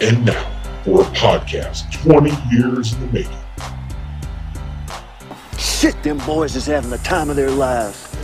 [0.00, 3.32] And now, for a podcast 20 years in the making.
[5.56, 8.14] Shit, them boys is having the time of their lives.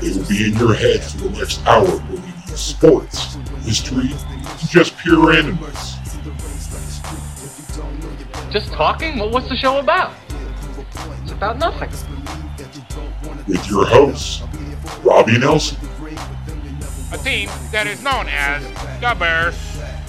[0.00, 3.34] They will be in your head for the next hour bringing you sports,
[3.64, 4.10] history,
[4.68, 5.98] just pure randomness.
[8.52, 9.18] Just talking?
[9.18, 10.12] Well, what's the show about?
[11.22, 11.90] It's about nothing.
[13.48, 14.42] With your hosts,
[15.12, 15.76] Robbie Nelson,
[17.12, 18.62] a team that is known as
[18.98, 19.54] the Bears.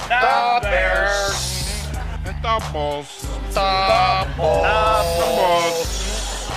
[0.07, 1.89] The Bears.
[2.23, 3.27] The Bulls.
[3.53, 6.49] The Bulls.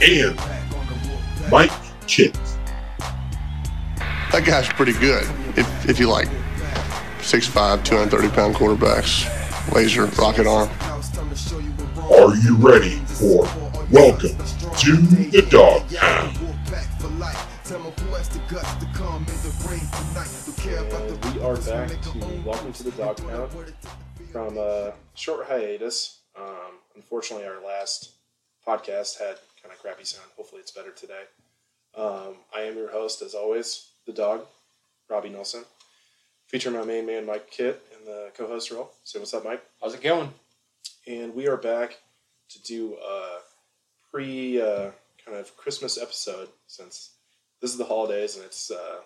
[0.00, 0.40] and
[1.50, 1.70] Mike
[2.06, 2.32] Chit.
[4.32, 5.24] That guy's pretty good.
[5.58, 6.28] If, if you like
[7.18, 9.28] 6'5", 230 pound quarterbacks,
[9.74, 10.70] laser, rocket arm.
[12.10, 13.46] Are you ready for
[13.92, 14.38] Welcome
[14.78, 16.38] to the Dog Pound?
[16.38, 16.48] We
[21.42, 23.52] are back to Welcome to the Dog Pound
[24.32, 26.20] from a short hiatus.
[26.34, 28.12] Um, unfortunately, our last
[28.66, 30.24] podcast had kind of crappy sound.
[30.38, 31.24] Hopefully, it's better today.
[31.94, 34.46] Um, I am your host, as always, the dog,
[35.10, 35.64] Robbie Nelson.
[36.46, 38.90] Featuring my main man, Mike Kitt, in the co host role.
[39.04, 39.62] Say what's up, Mike.
[39.82, 40.32] How's it going?
[41.06, 41.98] And we are back
[42.48, 43.51] to do a
[44.12, 44.90] pre uh,
[45.24, 47.10] kind of Christmas episode since
[47.60, 48.98] this is the holidays and it's, uh,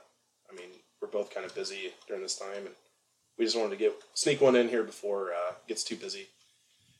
[0.50, 2.74] I mean, we're both kind of busy during this time and
[3.38, 6.26] we just wanted to get sneak one in here before uh, it gets too busy.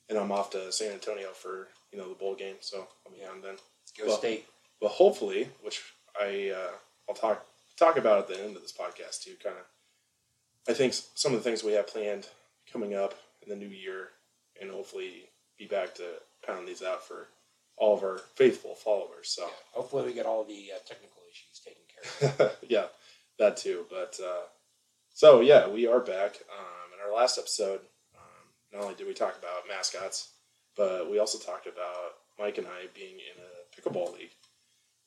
[0.08, 3.24] And I'm off to San Antonio for you know the bowl game, so I'll be
[3.24, 3.56] on then.
[3.98, 4.46] Go Well- State.
[4.80, 5.82] But hopefully, which
[6.20, 6.70] I uh,
[7.08, 7.44] I'll talk
[7.78, 9.32] talk about at the end of this podcast too.
[9.42, 9.64] Kind of,
[10.68, 12.28] I think some of the things we have planned
[12.70, 14.10] coming up in the new year,
[14.60, 16.02] and hopefully be back to
[16.46, 17.26] pound these out for
[17.76, 19.28] all of our faithful followers.
[19.28, 21.82] So Hopefully, we get all the uh, technical issues taken
[22.38, 22.56] care of.
[22.68, 22.86] yeah,
[23.38, 23.84] that too.
[23.90, 24.46] But uh,
[25.12, 26.38] so yeah, we are back.
[26.50, 27.80] Um, in our last episode,
[28.16, 30.30] um, not only did we talk about mascots,
[30.76, 34.32] but we also talked about Mike and I being in a pickleball league.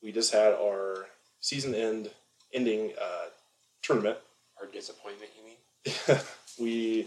[0.02, 1.06] We just had our
[1.40, 2.10] season end
[2.52, 3.26] ending uh,
[3.82, 4.18] tournament.
[4.60, 6.20] Our disappointment, you mean?
[6.60, 7.06] we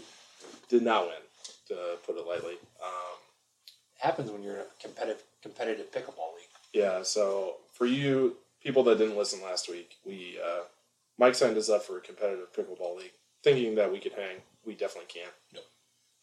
[0.68, 1.14] did not win,
[1.68, 2.54] to put it lightly.
[2.82, 3.16] Um,
[3.98, 6.54] happens when you're in a competitive competitive pickleball league.
[6.72, 10.62] Yeah, so for you people that didn't listen last week, we uh,
[11.18, 13.12] Mike signed us up for a competitive pickleball league,
[13.44, 14.38] thinking that we could hang.
[14.66, 15.30] We definitely can.
[15.54, 15.64] Nope.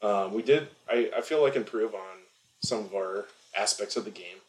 [0.01, 0.67] Um, we did.
[0.89, 2.17] I, I feel like improve on
[2.63, 4.41] some of our aspects of the game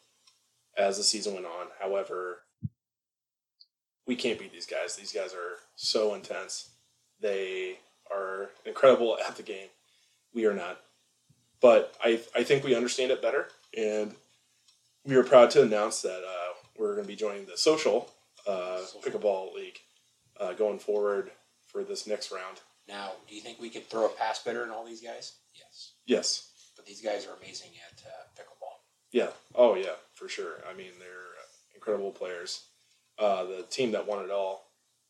[0.77, 1.67] as the season went on.
[1.79, 2.39] However,
[4.07, 4.97] we can't beat these guys.
[4.97, 6.71] These guys are so intense.
[7.21, 7.79] They
[8.11, 9.69] are incredible at the game.
[10.35, 10.81] We are not.
[11.61, 14.15] But I I think we understand it better, and
[15.05, 18.11] we are proud to announce that uh, we're going to be joining the social,
[18.47, 19.79] uh, pickleball league
[20.41, 21.31] uh, going forward
[21.67, 22.61] for this next round.
[22.89, 25.35] Now, do you think we could throw a pass better than all these guys?
[25.55, 26.49] Yes, Yes.
[26.77, 28.79] but these guys are amazing at uh, pickleball.
[29.13, 29.29] Yeah.
[29.55, 30.57] Oh, yeah, for sure.
[30.69, 31.33] I mean, they're
[31.75, 32.65] incredible players.
[33.19, 34.65] Uh, the team that won it all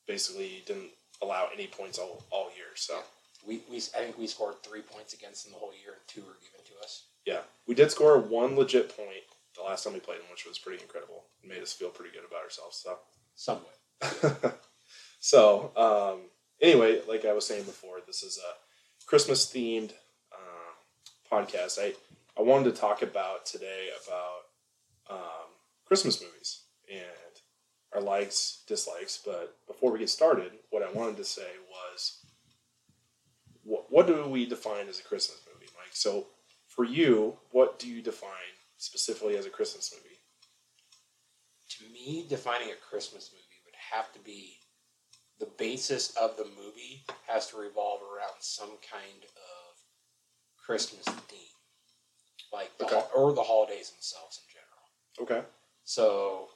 [0.06, 0.90] basically didn't
[1.22, 2.66] allow any points all, all year.
[2.74, 2.98] So,
[3.46, 6.20] We, we I think we scored three points against them the whole year, and two
[6.22, 7.04] were given to us.
[7.24, 9.24] yeah, we did score one legit point
[9.56, 11.24] the last time we played them, which was pretty incredible.
[11.42, 12.82] It made us feel pretty good about ourselves.
[12.82, 12.98] So,
[13.34, 14.60] Somewhat.
[15.20, 16.20] so um,
[16.60, 19.92] anyway, like I was saying before, this is a Christmas themed
[20.32, 20.74] um,
[21.30, 21.78] podcast.
[21.80, 21.94] I
[22.38, 25.48] I wanted to talk about today about um,
[25.84, 27.02] Christmas movies and
[27.94, 29.20] our likes, dislikes.
[29.24, 32.24] But before we get started, what I wanted to say was,
[33.64, 35.92] what, what do we define as a Christmas movie, Mike?
[35.92, 36.26] So
[36.66, 38.30] for you, what do you define
[38.82, 40.08] specifically as a Christmas movie?
[41.78, 44.58] to me, defining a Christmas movie would have to be
[45.40, 49.74] the basis of the movie has to revolve around some kind of
[50.62, 51.56] Christmas theme,
[52.52, 53.02] like the Okay.
[53.14, 55.40] or the holidays themselves in general.
[55.40, 55.48] Okay.
[55.84, 56.50] So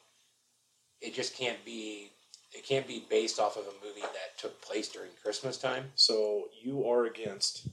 [1.01, 2.11] it just can't be
[2.53, 5.91] it can't be based off of a movie that took place during Christmas time.
[5.95, 7.69] So you are against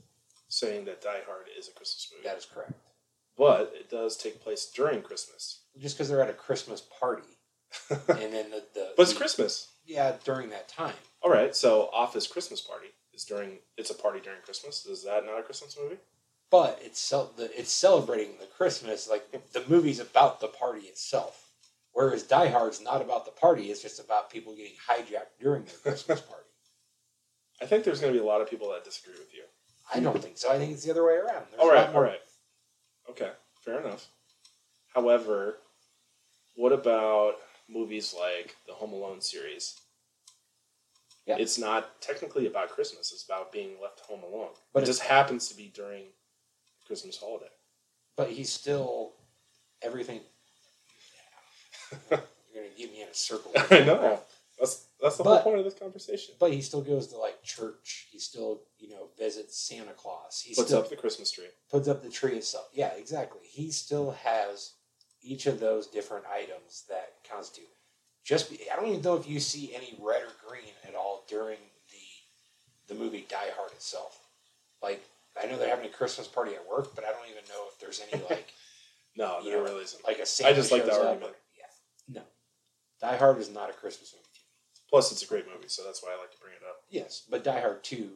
[0.47, 2.73] saying that Die Hard is a Christmas movie, That is correct.
[3.37, 5.61] But it does take place during Christmas.
[5.79, 7.39] Just because they're at a Christmas party,
[7.89, 7.99] and
[8.33, 9.69] then the, the But it's the- Christmas.
[9.85, 10.93] Yeah, during that time.
[11.21, 11.53] All right.
[11.55, 13.57] So Office Christmas Party is during.
[13.77, 14.85] It's a party during Christmas.
[14.85, 15.97] Is that not a Christmas movie?
[16.51, 19.09] but it's cel- the, it's celebrating the Christmas.
[19.09, 21.49] Like the movie's about the party itself,
[21.93, 23.71] whereas Die Hard's not about the party.
[23.71, 26.43] It's just about people getting hijacked during the Christmas party.
[27.61, 29.43] I think there's going to be a lot of people that disagree with you.
[29.93, 30.51] I don't think so.
[30.51, 31.45] I think it's the other way around.
[31.49, 31.89] There's all right.
[31.93, 32.19] All right.
[33.13, 33.31] Okay.
[33.61, 34.07] Fair enough.
[34.95, 35.57] However,
[36.55, 37.35] what about
[37.69, 39.79] movies like the Home Alone series,
[41.25, 41.37] Yeah.
[41.37, 43.11] it's not technically about Christmas.
[43.13, 44.49] It's about being left home alone.
[44.73, 47.51] But it just happens to be during the Christmas holiday.
[48.15, 49.13] But he's still
[49.81, 50.21] everything.
[52.11, 52.19] You're
[52.53, 53.51] gonna get me in a circle.
[53.69, 54.21] I know.
[54.59, 56.35] That's that's the But- whole point of this conversation.
[56.39, 58.07] But he still goes to like church.
[58.11, 60.41] He still, you know, visits Santa Claus.
[60.41, 61.49] He Puts still up the Christmas tree.
[61.69, 62.69] puts up the tree itself.
[62.73, 63.41] Yeah, exactly.
[63.45, 64.73] He still has
[65.21, 67.69] each of those different items that constitute.
[68.23, 71.23] Just be, I don't even know if you see any red or green at all
[71.27, 71.59] during
[71.89, 74.19] the the movie Die Hard itself.
[74.81, 75.03] Like
[75.41, 77.79] I know they're having a Christmas party at work, but I don't even know if
[77.79, 78.47] there's any like
[79.15, 80.03] No, there know, really isn't.
[80.05, 81.23] like a Santa I just like shows argument.
[81.33, 81.65] or- yeah,
[82.21, 82.21] no.
[83.01, 84.22] Die Hard is not a Christmas movie.
[84.93, 86.83] Plus, it's a great movie, so that's why I like to bring it up.
[86.91, 88.11] Yes, but Die Hard Two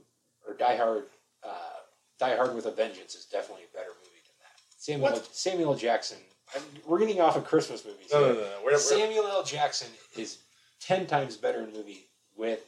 [0.47, 1.05] or Die Hard
[1.43, 1.79] uh,
[2.19, 4.61] Die Hard with a Vengeance is definitely a better movie than that.
[4.77, 5.35] Samuel What?
[5.35, 5.75] Samuel L.
[5.75, 6.19] Jackson.
[6.55, 8.09] I'm, we're getting off of Christmas movies.
[8.13, 8.35] No, no, here.
[8.35, 8.57] no, no.
[8.63, 9.43] We're, we're, Samuel L.
[9.43, 10.37] Jackson is
[10.79, 12.63] ten times better in movie with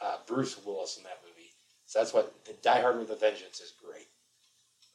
[0.00, 1.50] uh, Bruce Willis in that movie.
[1.84, 4.08] So that's what the Die Hard with a Vengeance is great.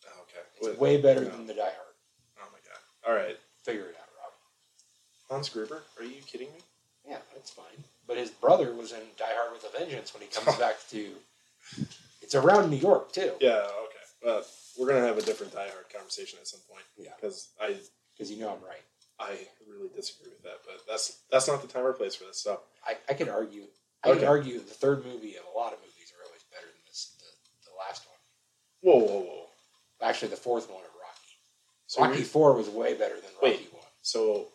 [0.07, 0.41] oh, okay.
[0.57, 1.94] It's Wait, way better than the Die Hard.
[2.41, 3.07] Oh my god.
[3.07, 3.38] All right.
[3.63, 4.33] Figure it out, Rob.
[5.29, 5.83] Hans Gruber?
[6.00, 6.59] Are you kidding me?
[7.07, 7.83] Yeah, that's fine.
[8.09, 11.11] But his brother was in Die Hard with a Vengeance when he comes back to.
[12.23, 13.33] It's around New York too.
[13.39, 13.61] Yeah.
[13.85, 14.06] Okay.
[14.23, 14.47] But
[14.77, 16.83] we're gonna have a different Die Hard conversation at some point.
[16.97, 17.11] Yeah.
[17.21, 17.75] Because I
[18.17, 18.81] Because you know I'm right.
[19.19, 19.38] I
[19.69, 22.41] really disagree with that, but that's that's not the time or place for this.
[22.41, 23.63] So I, I could argue.
[24.03, 24.25] I could Okay.
[24.25, 27.69] argue the third movie of a lot of movies are always better than this, the,
[27.69, 28.17] the last one.
[28.81, 29.45] whoa, whoa, whoa.
[30.01, 31.33] Actually, the fourth one of Rocky.
[31.88, 33.73] So Rocky Four was way better than Rocky Wait.
[33.73, 33.83] One.
[34.01, 34.47] So, oh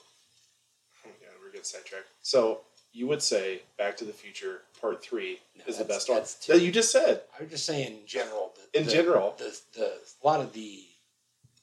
[1.05, 2.09] my god, we're getting sidetracked.
[2.23, 2.61] So
[2.95, 6.53] you would say Back to the Future Part Three No, is the best one too-
[6.55, 7.23] that you just said.
[7.39, 8.55] I'm just saying in general.
[8.73, 9.35] The, In the- general.
[9.37, 9.87] the, the
[10.23, 10.85] a lot of the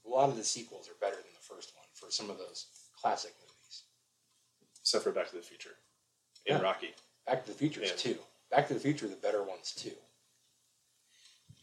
[0.06, 2.66] a lot of the sequels are better than the first one for some of those
[3.00, 3.84] classic movies.
[4.82, 5.76] except for Back to the Future
[6.48, 6.64] and Yeah.
[6.64, 6.94] Rocky.
[7.26, 8.18] Back to the Future is two.
[8.50, 9.96] Back to the Future, the better ones too.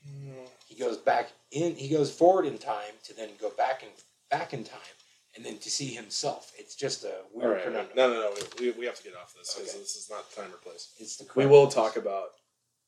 [0.09, 0.49] Mm.
[0.67, 1.75] He goes back in.
[1.75, 3.89] He goes forward in time to then go back in
[4.31, 4.97] back in time,
[5.39, 6.53] and then to see himself.
[6.59, 7.97] It's just a weird right, conundrum.
[7.97, 8.35] no, no, no.
[8.59, 9.79] We, we have to get off this because Okay.
[9.79, 10.95] this is not time or place.
[10.99, 11.75] It's the We will ones.
[11.75, 12.31] talk about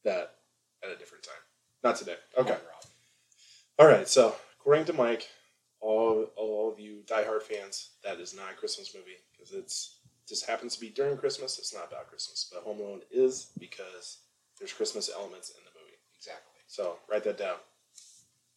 [0.04, 0.34] that
[0.82, 1.42] at a different time,
[1.84, 2.16] not today.
[2.36, 2.56] Okay.
[3.78, 4.08] All right.
[4.08, 5.28] So according to Mike,
[5.80, 9.98] all all of you diehard fans, that is not a Christmas movie because it's
[10.28, 11.56] just happens to be during Christmas.
[11.58, 14.18] It's not about Christmas, but Home Alone is because
[14.58, 15.96] there's Christmas elements in the movie.
[16.16, 16.60] Exactly.
[16.66, 17.56] So write that down.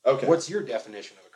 [0.05, 0.27] Okay.
[0.27, 1.32] What's your definition of a?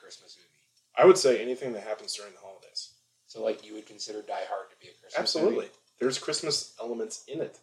[0.98, 2.94] I would say anything that happens during the holidays.
[3.28, 5.20] So, like, you would consider Die Hard to be a Christmas movie?
[5.22, 5.56] Absolutely.
[5.66, 5.70] movie?
[6.00, 7.60] There's Christmas elements in it.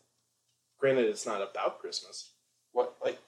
[0.79, 2.33] Granted, it's not about Christmas.
[2.73, 3.19] What, like,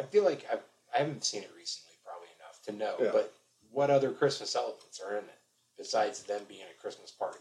[0.00, 0.62] I feel like I've,
[0.94, 3.04] I haven't seen it recently, probably enough to know.
[3.04, 3.10] Yeah.
[3.12, 3.32] But
[3.70, 5.40] what other Christmas elements are in it
[5.76, 7.38] besides them being a Christmas party?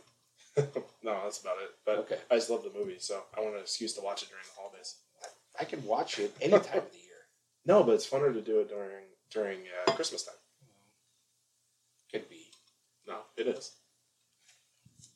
[1.04, 1.69] no, that's about it.
[1.86, 2.18] But Okay.
[2.30, 4.62] I just love the movie, so I want an excuse to watch it during the
[4.62, 4.95] holidays.
[5.60, 7.07] I can watch it any time of the year.
[7.65, 10.36] No, but it's funner to do it during during uh, Christmas time.
[13.36, 13.52] Could be.
[13.52, 13.72] No, it is.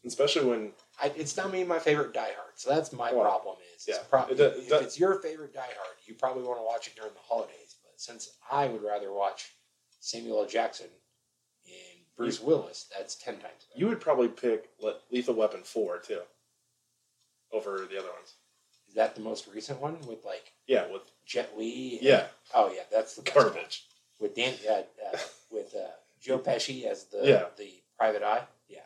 [0.06, 0.72] Especially when
[1.02, 3.58] I, it's not me my favorite Die Hard, so that's my Well, problem.
[3.76, 4.04] Is it's yeah.
[4.10, 6.88] pro- It do- if it it's your favorite Die Hard, you probably want to watch
[6.88, 7.76] it during the holidays.
[7.84, 9.52] But since I would rather watch
[10.00, 10.46] Samuel L.
[10.48, 10.88] Jackson
[11.66, 13.80] and Bruce Willis, that's ten times better.
[13.80, 16.22] you would probably pick Le- Lethal Weapon four too,
[17.52, 18.36] over the other ones.
[18.88, 21.98] Is that the most recent one with like Yeah, with Jet Li?
[21.98, 23.46] and- yeah Oh yeah, that's the best one.
[23.48, 23.86] garbage.
[24.20, 25.18] with Dan uh, uh,
[25.52, 25.90] with uh,
[26.22, 27.46] Joe Pesci as the Yeah.
[27.58, 28.44] the private eye.
[28.70, 28.80] Yeah,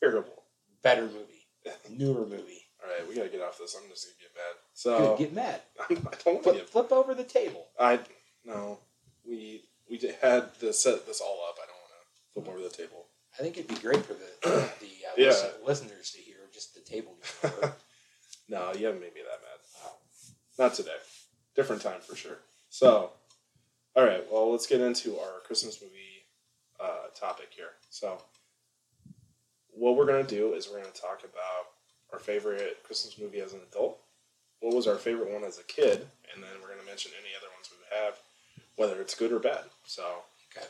[0.00, 0.42] Terrible.
[0.82, 1.46] better movie,
[1.90, 2.62] newer movie.
[2.82, 3.76] All right, we gotta get off this.
[3.80, 4.54] I'm just gonna get mad.
[4.74, 5.60] So Good, get mad.
[6.12, 7.66] I don't want to Flip, flip over the table.
[7.78, 8.00] I
[8.44, 8.78] no.
[9.26, 11.56] We we did- had to set this all up.
[11.62, 13.06] I don't want to flip over the table.
[13.38, 15.26] I think it'd be great for the the uh, Yeah.
[15.28, 17.16] listen, listeners to hear just the table.
[17.44, 17.74] over.
[18.48, 19.92] No, you haven't made me that mad.
[20.58, 20.96] Not today.
[21.54, 22.38] Different time for sure.
[22.68, 23.12] So,
[23.94, 24.24] all right.
[24.28, 26.26] Well, let's get into our Christmas movie
[26.80, 27.70] uh, topic here.
[27.90, 28.20] So,
[29.80, 31.72] what we're gonna do is we're gonna talk about
[32.12, 33.98] our favorite Christmas movie as an adult.
[34.60, 37.48] What was our favorite one as a kid, and then we're gonna mention any other
[37.56, 38.18] ones we have,
[38.76, 39.64] whether it's good or bad.
[39.84, 40.04] So,
[40.54, 40.66] Okay.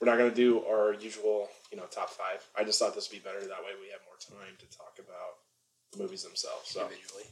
[0.00, 2.44] we're not gonna do our usual, you know, top five.
[2.56, 3.38] I just thought this would be better.
[3.46, 5.38] That way, we have more time to talk about
[5.92, 6.70] the movies themselves.
[6.70, 6.82] So.
[6.82, 7.24] Individually,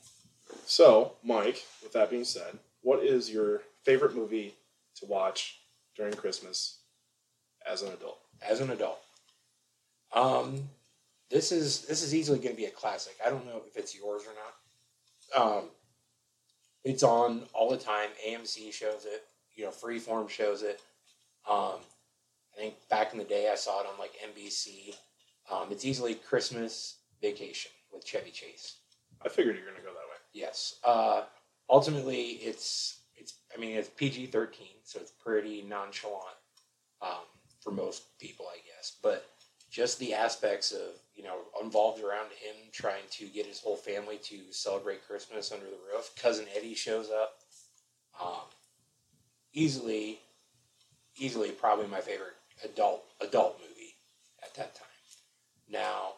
[0.64, 4.54] So, Mike, with that being said, what is your favorite movie
[4.97, 5.59] to watch
[5.97, 6.78] during Christmas
[7.66, 8.21] as an adult?
[8.42, 9.02] as an adult,
[10.12, 10.68] um,
[11.30, 13.14] this is this is easily going to be a classic.
[13.25, 15.56] I don't know if it's yours or not.
[15.59, 15.64] Um,
[16.85, 18.11] it's on all the time.
[18.26, 19.25] AMC shows it.
[19.54, 20.80] You know, Freeform shows it.
[21.49, 21.80] Um,
[22.54, 24.95] I think back in the day, I saw it on like NBC.
[25.50, 28.76] Um, it's easily Christmas Vacation with Chevy Chase.
[29.25, 30.18] I figured you're gonna go that way.
[30.33, 30.76] Yes.
[30.85, 31.23] Uh,
[31.68, 33.35] ultimately, it's it's.
[33.54, 36.37] I mean, it's PG thirteen, so it's pretty nonchalant
[37.02, 37.25] um,
[37.61, 38.97] for most people, I guess.
[39.02, 39.26] But
[39.76, 44.16] just the aspects of you know involved around him trying to get his whole family
[44.16, 46.12] to celebrate Christmas under the roof.
[46.21, 47.40] Cousin Eddie shows up.
[48.18, 48.49] Um,
[49.52, 50.21] easily,
[51.18, 53.97] easily, probably my favorite adult adult movie
[54.42, 54.87] at that time.
[55.68, 56.14] Now,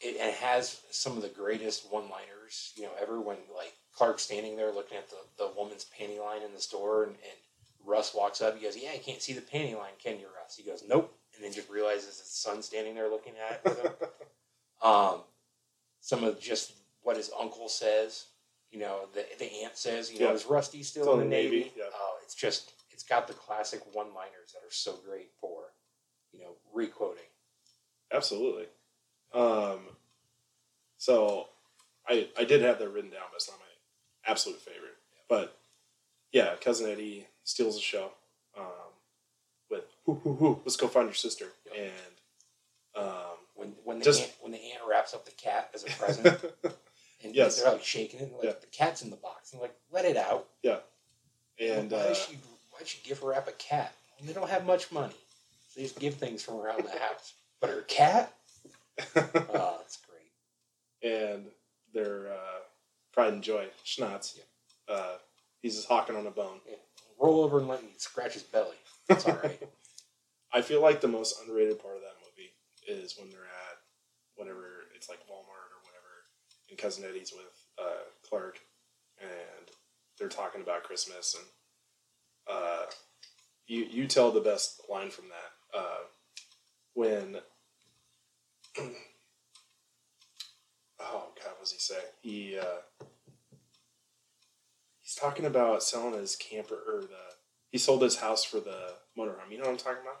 [0.00, 4.70] it, it has some of the greatest one-liners, you know, everyone like Clark standing there
[4.70, 7.38] looking at the, the woman's panty line in the store, and, and
[7.86, 8.58] Russ walks up.
[8.58, 11.16] He goes, "Yeah, I can't see the panty line, can you, Russ?" He goes, "Nope,"
[11.40, 13.92] and then just realizes his son's standing there looking at him.
[14.82, 15.20] um,
[16.00, 18.26] some of just what his uncle says,
[18.70, 20.34] you know, the the aunt says, you know, Yeah.
[20.34, 21.72] is Rusty still, Still in the Navy?
[21.76, 21.84] yeah.
[21.94, 25.62] Oh, it's just it's got the classic one-liners that are so great for,
[26.32, 27.22] you know, requoting.
[28.12, 28.66] Absolutely.
[29.32, 29.80] Um,
[30.98, 31.48] so
[32.06, 34.96] I I did have that written down, but it's not my absolute favorite.
[35.28, 35.56] But
[36.32, 38.10] yeah, cousin Eddie steals the show.
[40.14, 41.46] With whoo, whoo, whoo, let's go find your sister.
[41.74, 41.92] Yep.
[42.96, 43.12] And um,
[43.54, 46.26] When when the Just- aunt, when the aunt wraps up the cat as a present,
[47.24, 47.60] and Yes.
[47.62, 48.52] they're like shaking it, like Yeah.
[48.60, 50.46] the cat's in the box, and like let it out.
[50.62, 50.78] Yeah.
[51.60, 52.38] And why uh, she
[52.72, 53.92] why'd she give her wrap a cat?
[54.18, 55.14] Well, they don't have much money.
[55.68, 57.34] So they just give things from around the house.
[57.60, 58.32] But her cat?
[59.16, 61.10] Oh, that's great.
[61.10, 61.46] and
[61.94, 62.60] their uh,
[63.12, 64.38] pride and joy, Snots.
[64.88, 65.14] Uh,
[65.62, 66.60] he's just hawking on a bone.
[66.68, 66.76] Yeah.
[67.18, 68.76] Roll over and let me scratch his belly.
[69.08, 69.60] That's all right.
[70.52, 72.52] I feel like the most underrated part of that movie
[73.02, 73.78] is when they're at
[74.34, 76.26] whatever it's like Walmart or whatever,
[76.68, 78.58] and cousin Eddie's with uh, Clark,
[79.20, 79.70] and
[80.18, 81.46] they're talking about Christmas, and
[82.50, 82.86] uh,
[83.66, 86.04] you you tell the best line from that uh,
[86.94, 87.36] when.
[88.78, 88.92] oh
[91.00, 92.00] God, what does he say?
[92.22, 93.06] He uh,
[95.00, 97.34] he's talking about selling his camper or the
[97.70, 99.50] he sold his house for the motorhome.
[99.50, 100.20] You know what I'm talking about?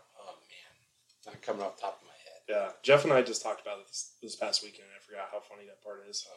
[1.26, 1.30] Oh.
[1.30, 2.40] Not coming off the top of my head.
[2.48, 4.84] Yeah, Jeff and I just talked about this this past weekend.
[4.84, 6.22] And I forgot how funny that part is.
[6.22, 6.30] So,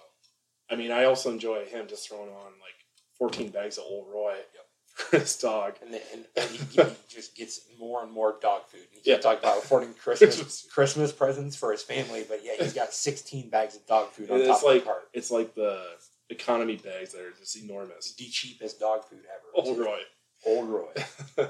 [0.70, 2.78] I mean, I also enjoy him just throwing on like
[3.18, 4.36] 14 bags of Old Roy
[4.94, 5.76] for his dog.
[5.82, 8.82] And then and, and he, he just gets more and more dog food.
[8.94, 9.18] And he Yeah.
[9.18, 13.76] talk about affording Christmas Christmas presents for his family, but yeah, he's got sixteen bags
[13.76, 15.10] of dog food on And top it's of like the cart.
[15.14, 15.84] it's like the
[16.30, 18.14] economy bags that are just enormous.
[18.16, 19.68] The cheapest dog food ever.
[19.68, 20.00] Old Roy.
[20.46, 20.94] Old Roy.
[21.38, 21.48] Um,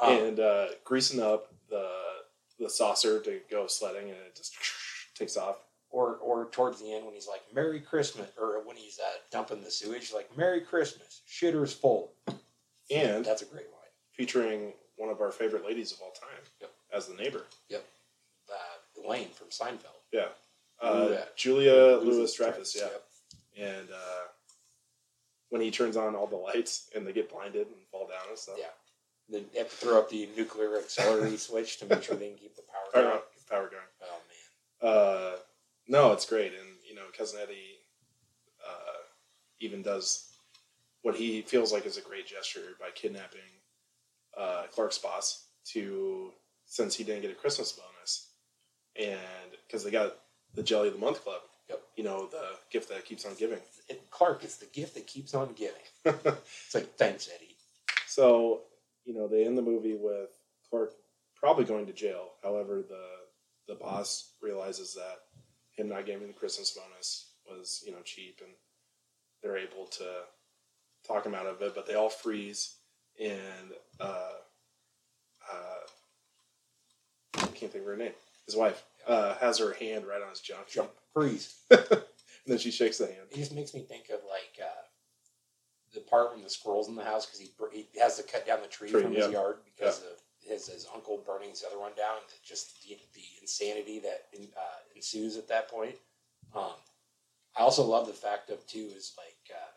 [0.02, 1.88] and uh, greasing up the
[2.62, 4.54] the saucer to go sledding, and it just
[5.14, 5.56] takes off.
[5.90, 9.62] or or towards the end when he's like Merry Christmas, or when he's uh, dumping
[9.62, 12.12] the sewage, like Merry Christmas, shitter's full.
[12.90, 13.92] And That's a great line.
[14.12, 16.70] featuring one of our favorite ladies of all time Yep.
[16.94, 17.44] as the neighbor.
[17.68, 17.84] Yep,
[18.50, 20.00] uh, Elaine from Seinfeld.
[20.12, 20.28] Yeah.
[20.80, 21.24] Uh, Ooh, yeah.
[21.36, 22.88] Julia Louis Dreyfus, yeah.
[22.90, 23.04] Yep.
[23.70, 24.24] And uh,
[25.50, 28.38] when he turns on all the lights and they get blinded and fall down and
[28.38, 28.56] stuff.
[28.58, 28.66] Yeah.
[29.28, 32.38] Then you have to throw up the nuclear accelerator switch to make sure they can
[32.38, 33.16] keep the power going.
[33.16, 33.82] uh, power going.
[34.02, 34.92] Oh man.
[34.92, 35.36] Uh,
[35.88, 37.78] no, it's great, and you know, cousin Eddie
[38.66, 39.02] uh,
[39.60, 40.28] even does
[41.02, 43.40] what he feels like is a great gesture by kidnapping
[44.36, 46.30] uh, Clark's boss to
[46.66, 48.28] since he didn't get a Christmas bonus,
[48.96, 50.16] and because they got
[50.54, 51.40] the Jelly of the Month Club.
[51.68, 51.82] Yep.
[51.96, 53.58] You know, the gift that keeps on giving.
[53.88, 55.74] It, Clark is the gift that keeps on giving.
[56.04, 57.56] It's like thanks, Eddie.
[58.06, 58.62] So,
[59.04, 60.30] you know, they end the movie with
[60.68, 60.92] Clark
[61.36, 62.30] probably going to jail.
[62.42, 63.06] However, the
[63.68, 65.18] the boss realizes that
[65.76, 68.50] him not giving the Christmas bonus was, you know, cheap and
[69.42, 70.04] they're able to
[71.06, 72.76] talk him out of it, but they all freeze
[73.20, 74.32] and uh
[75.50, 75.80] uh
[77.34, 78.12] I can't think of her name.
[78.46, 80.68] His wife uh, has her hand right on his junk.
[80.68, 81.54] Jump, freeze.
[81.70, 81.80] and
[82.46, 83.28] then she shakes the hand.
[83.30, 84.82] It just makes me think of like uh,
[85.94, 87.50] the part when the squirrel's in the house because he,
[87.92, 89.24] he has to cut down the tree, Tree, from yeah.
[89.24, 92.16] his yard because of his, his uncle burning his other one down.
[92.44, 94.60] Just the, the insanity that uh,
[94.96, 95.94] ensues at that point.
[96.54, 96.72] Um,
[97.56, 99.70] I also love the fact of too is like uh,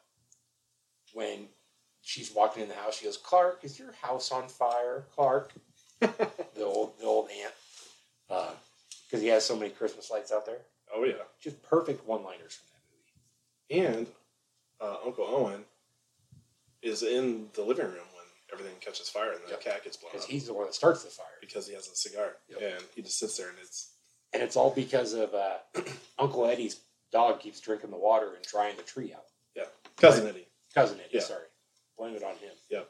[1.13, 1.47] when
[2.01, 5.53] she's walking in the house, she goes, "Clark, is your house on fire, Clark?"
[5.99, 8.55] the old the old aunt,
[9.07, 10.59] because he has so many Christmas lights out there.
[10.93, 11.13] Oh yeah.
[11.41, 13.87] Just perfect one liners from that movie.
[13.89, 14.07] And
[14.79, 15.63] uh, Uncle Owen
[16.85, 19.61] is in the living room when everything catches fire and the Yep.
[19.61, 21.87] cat gets blown because up he's the one that starts the fire, because he has
[21.87, 22.61] a cigar Yep.
[22.61, 23.91] and he just sits there and it's
[24.33, 25.57] and it's all because of uh,
[26.19, 29.23] Uncle Eddie's dog keeps drinking the water and drying the tree out.
[29.55, 29.63] Yeah.
[29.97, 30.47] Cousin Eddie.
[30.73, 31.21] Cousin Eddie, Yeah.
[31.21, 31.45] sorry,
[31.97, 32.51] blame it on him.
[32.69, 32.89] Yep.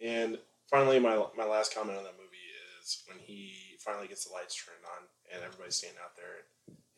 [0.00, 2.36] And finally, my my last comment on that movie
[2.82, 6.44] is when he finally gets the lights turned on and everybody's standing out there.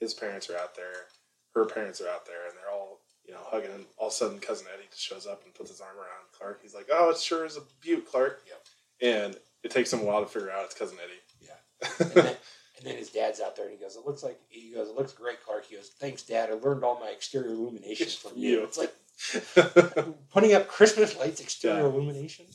[0.01, 1.07] his parents are out there,
[1.55, 3.71] her parents are out there, and they're all you know hugging.
[3.73, 6.31] And all of a sudden, cousin Eddie just shows up and puts his arm around
[6.37, 6.61] Clark.
[6.63, 8.67] He's like, "Oh, it sure is a beaut, Clark." Yep.
[9.01, 11.21] And it takes him a while to figure out it's cousin Eddie.
[11.41, 11.51] Yeah.
[12.01, 12.37] And then,
[12.79, 14.97] and then his dad's out there and he goes, It looks like he goes, It
[14.97, 15.67] looks great, Clark.
[15.67, 16.51] He goes, Thanks, Dad.
[16.51, 18.63] I learned all my exterior illumination It's from you.
[18.65, 18.93] It's like
[20.33, 21.87] putting up Christmas lights, exterior Yeah.
[21.87, 22.47] illumination.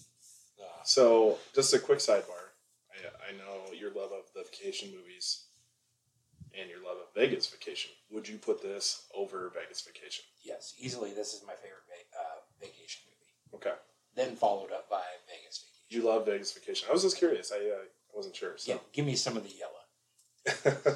[0.84, 2.52] So, just a quick sidebar.
[2.92, 5.46] I, I know your love of the vacation movies
[6.60, 7.92] and your love of Vegas Vacation.
[8.12, 10.24] Would you put this over Vegas Vacation?
[10.42, 13.34] yes, easily this is my favorite va- uh, vacation movie.
[13.56, 13.76] Okay.
[14.16, 15.86] Then followed up by Vegas Vacation.
[15.90, 16.88] You love Vegas Vacation.
[16.90, 17.52] I was just curious.
[17.52, 17.84] I uh,
[18.14, 18.52] wasn't sure.
[18.66, 18.82] Yeah, So.
[18.94, 20.96] give me some of the yellow.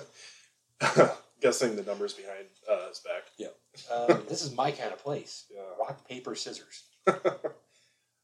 [1.41, 3.23] Guessing the numbers behind uh, his back.
[3.91, 5.45] Um, this is my kind of place.
[5.53, 5.61] Yeah.
[5.79, 6.83] Rock, paper, scissors.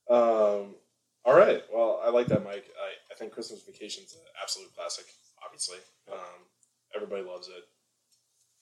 [0.10, 0.75] um,
[1.25, 1.63] all right.
[1.74, 2.65] Well, I like that, Mike.
[2.82, 5.06] I, I think Christmas Vacation's an absolute classic,
[5.46, 5.77] obviously.
[6.12, 6.48] Um,
[6.96, 7.65] everybody loves it.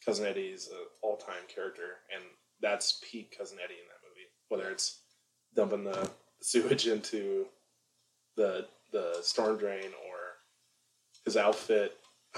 [0.07, 2.23] Cousin Eddie is an all time character, and
[2.61, 4.27] that's peak Cousin Eddie in that movie.
[4.47, 5.01] Whether it's
[5.55, 6.09] dumping the
[6.41, 7.45] sewage into
[8.35, 10.39] the the storm drain or
[11.25, 11.97] his outfit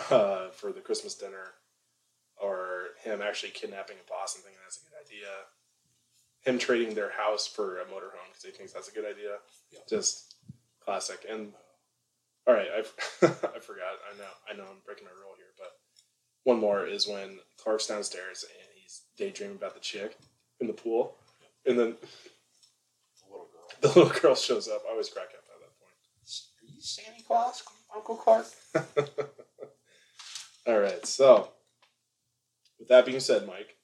[0.09, 1.53] uh, for the Christmas dinner,
[2.41, 5.29] or him actually kidnapping a boss and thinking that's a good idea
[6.41, 9.37] him trading their house for a motorhome because he thinks that's a good idea.
[9.71, 9.79] Yeah.
[9.89, 10.35] Just
[10.83, 11.25] classic.
[11.29, 11.53] And
[12.47, 12.79] all right, I
[13.25, 13.99] I forgot.
[14.07, 15.28] I know I know I'm breaking my rule
[16.49, 20.17] one more is when Clark's downstairs and he's daydreaming about the chick
[20.59, 21.15] in the pool,
[21.65, 23.67] and then The little girl.
[23.81, 24.81] the little girl shows up.
[24.87, 25.93] I always crack up at that point.
[26.63, 27.63] Are you Santa Claus,
[27.95, 28.47] Uncle Clark?
[30.67, 31.49] All right, so
[32.77, 33.77] with that being said, Mike,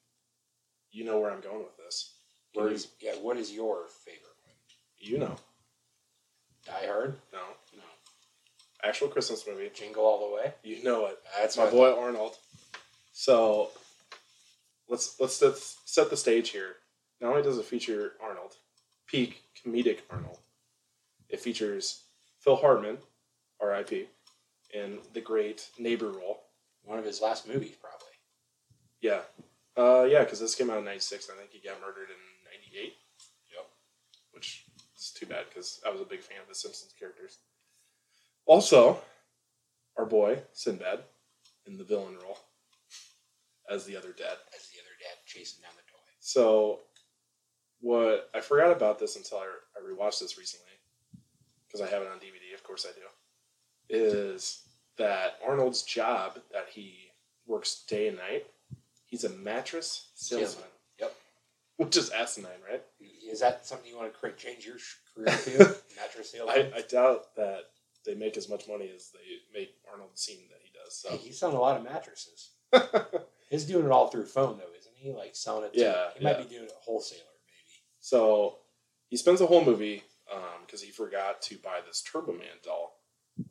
[0.90, 2.14] you know where I'm going with this.
[2.54, 4.54] What is, yeah, what is your favorite one?
[4.98, 5.36] You know,
[6.66, 7.16] Die Hard?
[7.32, 7.38] no
[7.76, 7.82] No.
[8.82, 9.70] actual Christmas movie.
[9.74, 10.54] Jingle All the Way?
[10.62, 11.18] You know it.
[11.38, 12.36] That's my boy Arnold.
[13.18, 13.70] So
[14.90, 16.76] let's let's set, set the stage here.
[17.18, 18.56] Not only does it feature Arnold,
[19.06, 20.40] peak comedic Arnold,
[21.30, 22.02] it features
[22.40, 22.98] Phil Hartman,
[23.58, 24.08] R.I.P.,
[24.74, 26.42] in the great neighbor role.
[26.84, 28.12] One of his last movies, probably.
[29.00, 29.20] Yeah,
[29.78, 31.30] uh, yeah, because this came out in '96.
[31.30, 32.20] I think he got murdered in
[32.70, 32.92] '98.
[33.54, 33.66] Yep.
[34.32, 37.38] Which is too bad because I was a big fan of the Simpsons characters.
[38.44, 39.00] Also,
[39.96, 41.04] our boy Sinbad
[41.66, 42.40] in the villain role
[43.70, 44.36] as the other dad.
[44.54, 45.98] As the other dad chasing down the toy.
[46.20, 46.80] So,
[47.80, 50.72] what I forgot about this until I, I rewatched this recently,
[51.66, 53.06] because I have it on DVD, of course I do,
[53.88, 54.62] is
[54.98, 57.10] that Arnold's job that he
[57.46, 58.46] works day and night,
[59.04, 60.64] he's a mattress salesman,
[60.98, 61.14] Yep.
[61.76, 62.82] which is asinine, right?
[63.30, 64.76] Is that something you want to create, change your
[65.14, 65.58] career to?
[65.96, 66.72] Mattress I, salesman?
[66.74, 67.60] I doubt that
[68.04, 71.04] they make as much money as they make Arnold seem that he does.
[71.06, 72.50] Hey, So, he's selling a lot of mattresses.
[73.50, 75.12] He's doing it all through phone, though, isn't he?
[75.12, 75.80] Like selling it to.
[75.80, 76.42] Yeah, He might yeah.
[76.44, 77.82] be doing it wholesaler, maybe.
[78.00, 78.58] So
[79.08, 80.02] he spends the whole movie
[80.64, 82.98] because he forgot to buy this Turbo Man doll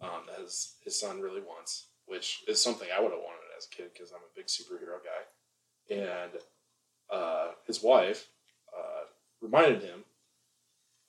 [0.02, 3.68] um, that his, his son really wants, which is something I would have wanted as
[3.72, 5.96] a kid because I'm a big superhero guy.
[5.96, 6.32] And
[7.10, 8.28] uh, his wife
[8.78, 9.06] uh,
[9.42, 10.04] reminded him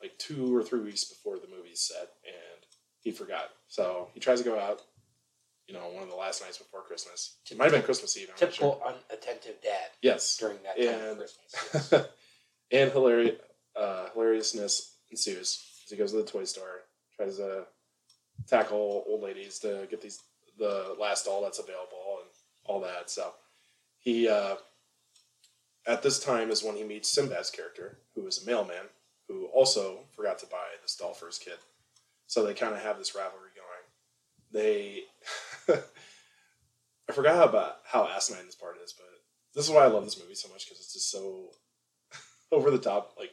[0.00, 2.62] like two or three weeks before the movie's set, and
[3.00, 3.48] he forgot.
[3.66, 4.82] So he tries to go out.
[5.66, 7.36] You know, one of the last nights before Christmas.
[7.50, 8.28] It might have been Christmas Eve.
[8.28, 8.72] I'm not sure.
[8.74, 10.36] Typical unattentive dad Yes.
[10.36, 11.30] during that time And- of
[11.70, 11.90] Christmas.
[11.92, 12.06] Yes.
[12.82, 13.40] and hilarious,
[13.76, 16.82] uh, hilariousness ensues as he goes to the toy store,
[17.16, 17.66] tries to
[18.48, 20.20] tackle old ladies to get these
[20.58, 22.30] the last doll that's available and
[22.64, 23.10] all that.
[23.10, 23.34] So
[23.98, 24.56] he uh,
[25.86, 28.86] at this time is when he meets Sinbad's character, who is a mailman
[29.28, 31.58] who also forgot to buy this doll for his kid.
[32.26, 33.84] So they kind of have this rivalry going.
[34.52, 35.02] They,
[37.08, 39.06] I forgot how about how asinine this part is, but
[39.54, 41.50] this is why I love this movie so much because it's just so
[42.52, 43.30] over the top, like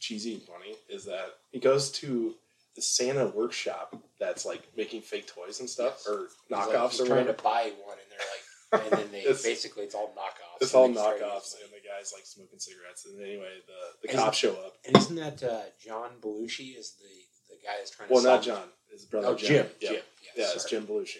[0.00, 0.74] cheesy and funny.
[0.88, 2.34] Is that he goes to
[2.74, 6.08] the Santa workshop that's like making fake toys and stuff Yes.
[6.08, 7.36] or He's like- knockoffs he's or trying whatever.
[7.36, 10.62] to buy one, and they're like, and then they It's- basically it's all knockoffs.
[10.62, 13.04] It's all knockoffs, and the guys like smoking cigarettes.
[13.04, 14.74] And anyway, the the cops show up.
[14.86, 18.42] And isn't that uh, John Belushi is the the guy that's trying to Well, not
[18.42, 18.68] John.
[18.90, 19.48] His brother Oh, Jim.
[19.48, 19.66] Jim.
[19.80, 19.88] Yeah.
[19.90, 20.02] Jim.
[20.22, 20.64] Yeah, Yes, it's.
[20.70, 21.16] Jim Belushi.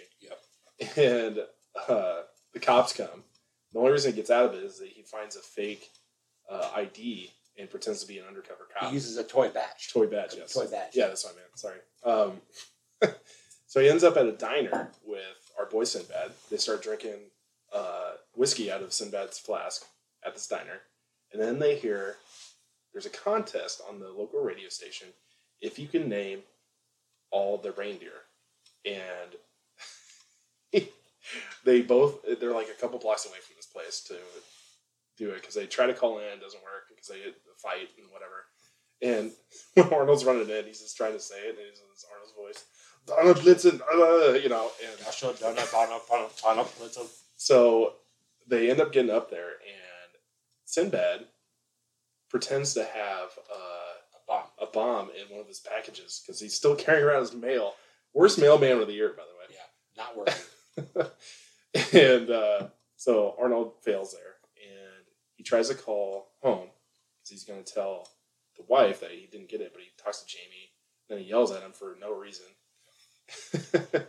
[0.97, 1.38] And
[1.88, 3.25] uh, the cops come.
[3.73, 5.90] The only reason he gets out of it is that he finds a fake
[6.51, 8.88] uh, ID and pretends to be an undercover cop.
[8.88, 9.90] He uses a toy badge.
[9.92, 10.53] Toy badge, yes.
[10.53, 10.92] toy badge.
[10.95, 11.59] Yeah, that's what I meant.
[11.59, 11.79] Sorry.
[12.05, 13.14] Um,
[13.66, 16.33] so he ends up at a diner with our boy Sinbad.
[16.51, 17.18] They start drinking
[17.75, 19.85] uh, whiskey out of Sinbad's flask
[20.25, 20.81] at this diner.
[21.33, 22.16] And then they hear
[22.92, 25.09] there's a contest on the local radio station
[25.61, 26.40] if you can name
[27.31, 28.12] all the reindeer.
[28.85, 29.37] And
[31.65, 34.15] they both, they're like a couple blocks away from this place to
[35.17, 37.59] do it because they try to call in, it doesn't work because they get a
[37.59, 38.47] fight and whatever.
[39.03, 39.33] And
[39.75, 42.35] when Arnold's running in, he's just trying to say it, and he's in this Arnold's
[42.37, 42.65] voice,
[43.07, 47.09] Donald Blitzen, uh, you know, and Joshua Donna Donna Donna Donna Blitzen.
[47.37, 47.95] so
[48.49, 50.11] they end up getting up there, and
[50.65, 51.27] Sinbad
[52.29, 54.45] pretends to have uh, A bomb.
[54.61, 57.75] a bomb in one of his packages because he's still carrying around his mail.
[58.15, 59.57] Worst mailman of the year, by the way.
[59.57, 60.35] Yeah, not working.
[61.93, 65.05] and uh, so Arnold fails there, and
[65.37, 66.69] he tries to call home
[67.21, 68.09] because he's going to tell
[68.57, 70.73] the wife that he didn't get it, but he talks to Jamie,
[71.09, 72.47] then he yells at him for no reason.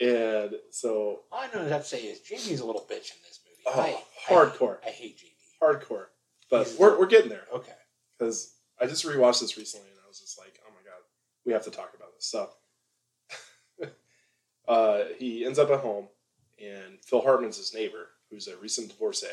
[0.00, 3.18] and so All I know to have to say is Jamie's a little bitch in
[3.26, 3.62] this movie.
[3.66, 4.78] Oh, I, hardcore.
[4.84, 5.32] I, I hate Jamie.
[5.62, 6.06] hardcore,
[6.50, 7.72] but He's- we're we're getting there Okay.
[8.18, 11.00] because I just rewatched this recently, and I was just like, oh my god,
[11.46, 12.26] we have to talk about this.
[12.26, 12.50] So
[14.68, 16.08] uh, he ends up at home,
[16.62, 19.26] and Phil Hartman's his neighbor, who's a recent divorcee,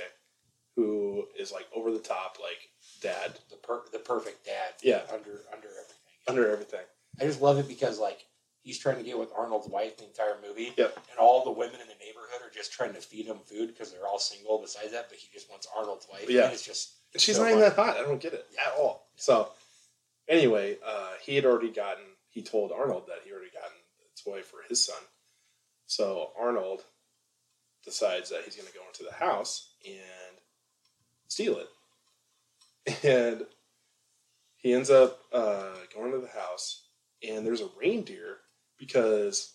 [0.75, 2.69] who is like over the top, like
[3.01, 4.73] dad The per- the perfect dad.
[4.83, 5.01] Yeah.
[5.11, 5.97] Under under everything.
[6.27, 6.85] under everything.
[7.19, 8.25] I just love it because like
[8.63, 10.71] he's trying to get with Arnold's wife the entire movie.
[10.77, 10.95] Yep.
[11.09, 13.91] And all the women in the neighborhood are just trying to feed him food because
[13.91, 14.59] they're all single.
[14.61, 16.29] Besides that, but he just wants Arnold's wife.
[16.29, 16.43] Yeah.
[16.45, 17.97] And it's just And she's so not even that hot.
[17.97, 19.07] I don't get it at all.
[19.15, 19.49] So
[20.27, 22.03] anyway, uh, he had already gotten.
[22.29, 25.01] He told Arnold that he already gotten the toy for his son.
[25.91, 26.83] So Arnold
[27.83, 30.37] decides that he's going to go into the house and
[31.27, 33.45] steal it, and
[34.55, 36.87] he ends up uh, going to the house,
[37.29, 38.37] and there's a reindeer
[38.79, 39.51] because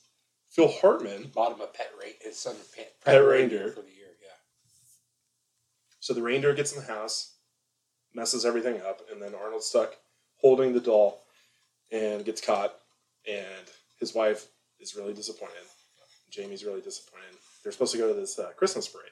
[0.51, 1.31] Phil Hartman.
[1.35, 2.16] bought him a pet rate.
[2.20, 3.70] His son a pet, Pet reindeer.
[3.70, 4.12] for the year.
[4.20, 4.37] Yeah.
[6.01, 7.33] So the reindeer gets in the house,
[8.12, 9.94] messes everything up, and then Arnold's stuck
[10.35, 11.22] holding the doll
[11.90, 12.75] and gets caught.
[13.27, 15.64] And his wife is really disappointed.
[16.37, 17.35] Jamie's really disappointed.
[17.62, 19.11] They're supposed to go to this uh, Christmas parade.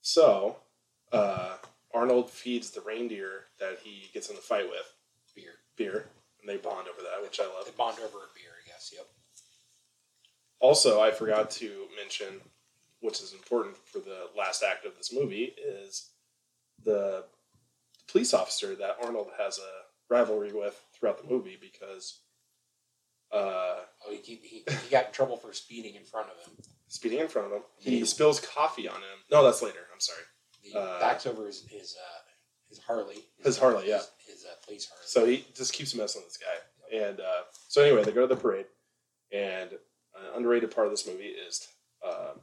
[0.00, 0.56] So
[1.12, 1.56] uh,
[1.92, 4.94] Arnold feeds the reindeer that he gets in the fight with
[5.34, 5.54] Beer.
[5.76, 6.06] beer,
[6.40, 7.64] and they bond over that, which I love.
[7.64, 8.52] They bond over a beer.
[8.64, 8.92] I guess.
[8.94, 9.06] Yep.
[10.60, 12.40] Also, I forgot to mention,
[13.00, 16.10] which is important for the last act of this movie, is
[16.84, 17.24] the
[18.08, 22.20] police officer that Arnold has a rivalry with throughout the movie because
[23.34, 26.56] uh, Oh, he, he he got in trouble for speeding in front of him.
[26.88, 28.04] speeding in front of him, he Yeah.
[28.04, 29.18] spills coffee on him.
[29.30, 29.86] No, that's later.
[29.92, 30.22] I'm sorry.
[30.60, 32.20] He Uh, backs over his his uh,
[32.68, 33.24] his Harley.
[33.42, 33.98] His Harley, yeah.
[34.26, 35.04] His, his uh, police Harley.
[35.06, 36.96] So he just keeps messing with this guy.
[37.06, 38.66] And uh, so anyway, they go to the parade,
[39.32, 39.78] and an
[40.36, 41.66] underrated part of this movie is
[42.06, 42.34] uh,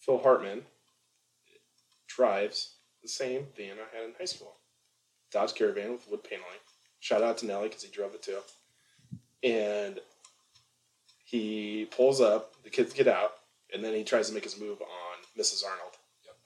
[0.00, 0.64] Phil Hartman
[2.06, 4.54] drives the same van I had in high school,
[5.32, 6.60] Dodge Caravan with wood paneling.
[7.00, 8.38] Shout out to Nelly because he drove it too.
[9.44, 10.00] And
[11.24, 13.32] he pulls up, the kids get out,
[13.72, 15.64] and then he tries to make his move on Mrs.
[15.64, 15.92] Arnold.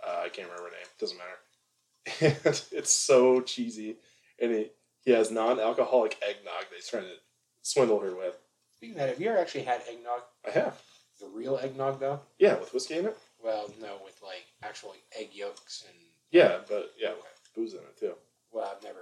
[0.04, 0.86] Uh, I can't remember her name.
[0.98, 2.36] Doesn't matter.
[2.46, 3.96] And it's so cheesy.
[4.40, 4.66] And he,
[5.04, 7.14] he has non-alcoholic eggnog that he's trying to
[7.62, 8.36] swindle her with.
[8.76, 10.20] Speaking of that, have you ever actually had eggnog?
[10.46, 10.80] I have.
[11.20, 12.20] The real eggnog, though?
[12.38, 13.18] Yeah, with whiskey in it.
[13.42, 15.96] Well, no, with like actual egg yolks and.
[16.30, 17.24] Yeah, but yeah, with
[17.56, 18.12] booze in it too.
[18.52, 19.00] Well, I've never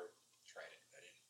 [0.49, 0.81] tried it.
[0.97, 1.21] I didn't.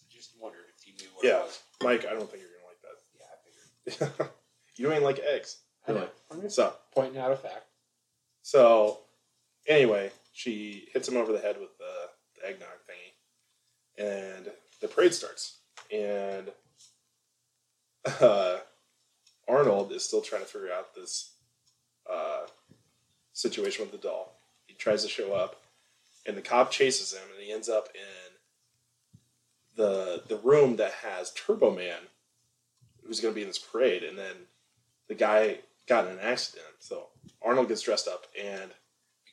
[0.00, 1.40] I just wondered if you knew what Yeah.
[1.40, 1.60] it was.
[1.82, 2.98] Mike, I don't think you're gonna like that.
[3.18, 4.10] Yeah, I figured.
[4.10, 4.30] like that.
[4.76, 5.58] you ain't like eggs.
[5.86, 6.08] I know.
[6.30, 7.64] I'm just So, pointing out a fact.
[8.42, 9.00] so
[9.66, 15.12] anyway, she hits him over the head with the, the eggnog thingy, and the parade
[15.14, 15.58] starts.
[15.92, 16.50] And
[18.20, 18.58] uh,
[19.48, 21.32] Arnold is still trying to figure out this
[22.10, 22.46] uh,
[23.32, 24.38] situation with the doll.
[24.66, 25.60] He tries to show up,
[26.26, 28.31] and the cop chases him, and he ends up in
[29.76, 31.98] the the room that has Turbo Man,
[33.06, 34.34] who's going to be in this parade, and then
[35.08, 35.58] the guy
[35.88, 36.66] got in an accident.
[36.78, 37.08] So
[37.42, 38.72] Arnold gets dressed up, and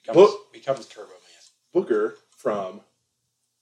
[0.01, 0.53] Becomes, What?
[0.53, 1.83] becomes Turbo Man.
[1.83, 2.81] Booger from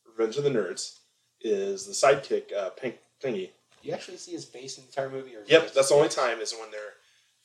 [0.05, 0.99] Revenge of the Nerds
[1.41, 3.49] is the sidekick, uh, Pink Thingy.
[3.81, 5.35] Do you actually see his face in the entire movie?
[5.35, 6.93] Or Yep, that's the only time is when they're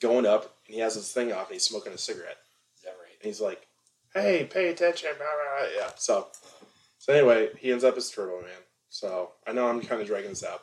[0.00, 2.38] going up and he has his thing off and he's smoking a cigarette.
[2.76, 3.14] Is that right?
[3.20, 3.66] And he's like,
[4.14, 5.10] hey, pay attention.
[5.16, 5.68] Blah, blah.
[5.76, 6.28] Yeah, so,
[6.98, 8.50] so anyway, he ends up as Turbo Man.
[8.92, 10.60] So I know I'm kind of dragging this out,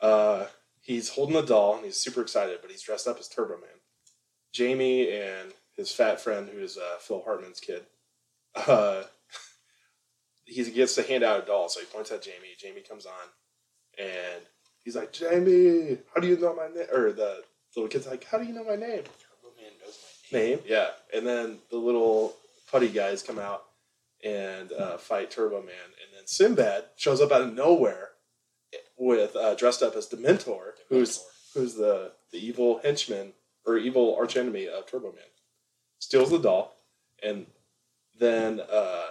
[0.00, 0.46] but uh,
[0.80, 3.68] he's holding the doll and he's super excited, but he's dressed up as Turbo Man.
[4.50, 7.82] Jamie and his fat friend, who is uh, Phil Hartman's kid,
[8.66, 9.02] uh,
[10.46, 11.68] he gets to hand out a doll.
[11.68, 12.56] So he points at Jamie.
[12.58, 13.12] Jamie comes on
[13.98, 14.42] and
[14.82, 16.86] he's like, Jamie, how do you know my name?
[16.94, 17.44] Or the
[17.76, 19.02] little kid's like, how do you know my name?
[19.02, 19.98] Turbo Man knows
[20.32, 20.48] my name.
[20.48, 20.58] name.
[20.66, 22.36] Yeah, and then the little
[22.70, 23.64] putty guys come out
[24.22, 28.10] and uh, fight Turbo Man, and then Sinbad shows up out of nowhere
[28.96, 31.22] with uh, dressed up as Dementor, who's Dementor.
[31.54, 33.32] who's the the evil henchman
[33.66, 35.24] or evil archenemy of Turbo Man.
[35.98, 36.76] steals the doll,
[37.22, 37.46] and
[38.18, 39.06] then uh,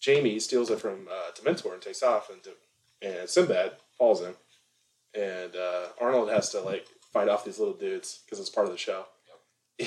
[0.00, 2.40] Jamie steals it from uh, Dementor and takes off, and
[3.02, 4.34] and Sinbad follows him,
[5.14, 8.72] and uh, Arnold has to like fight off these little dudes because it's part of
[8.72, 9.04] the show,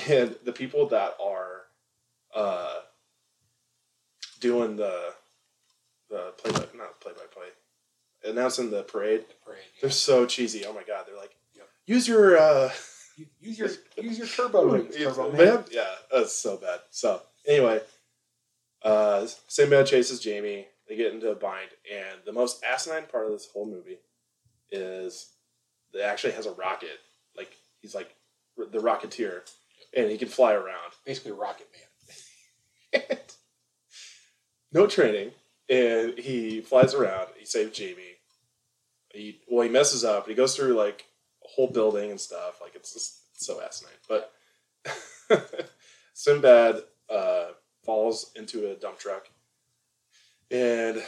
[0.08, 1.62] and the people that are
[2.34, 2.80] uh,
[4.44, 5.14] doing the
[6.10, 7.48] the play by not play by play
[8.30, 9.20] announcing the parade.
[9.26, 9.58] The parade.
[9.74, 9.80] yeah.
[9.80, 10.66] They're so cheesy.
[10.66, 11.66] Oh my god, they're like, Yep.
[11.86, 12.70] use your uh,
[13.40, 13.70] use your
[14.02, 15.64] use your turbo rings, Yeah, Turbo man.
[15.70, 16.80] Yeah, that's so bad.
[16.90, 17.80] So anyway,
[18.82, 20.66] uh, Sinbad chases Jamie.
[20.88, 24.00] They get into a bind, and the most asinine part of this whole movie
[24.70, 25.30] is
[25.94, 26.98] that actually has a rocket.
[27.34, 28.14] Like he's like
[28.58, 29.40] the Rocketeer,
[29.96, 30.92] and he can fly around.
[31.06, 33.16] Basically, Rocket Man.
[34.74, 35.30] no training,
[35.70, 37.28] and he flies around.
[37.38, 38.18] He saves Jamie.
[39.12, 40.28] He well, he messes up.
[40.28, 41.06] He goes through like
[41.44, 42.60] a whole building and stuff.
[42.60, 43.92] Like it's just so asinine.
[44.08, 44.32] But
[46.14, 47.46] Sinbad uh,
[47.84, 49.28] falls into a dump truck,
[50.50, 51.02] and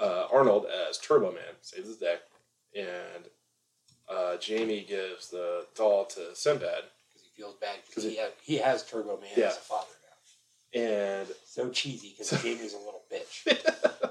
[0.00, 2.16] uh, Arnold as Turbo Man saves the day,
[2.76, 3.24] and
[4.08, 8.84] uh, Jamie gives the doll to Sinbad, because he feels bad because he, he has
[8.84, 9.46] Turbo Man Yeah.
[9.48, 9.88] as a father.
[10.74, 13.46] And So cheesy because Jamie's a little bitch.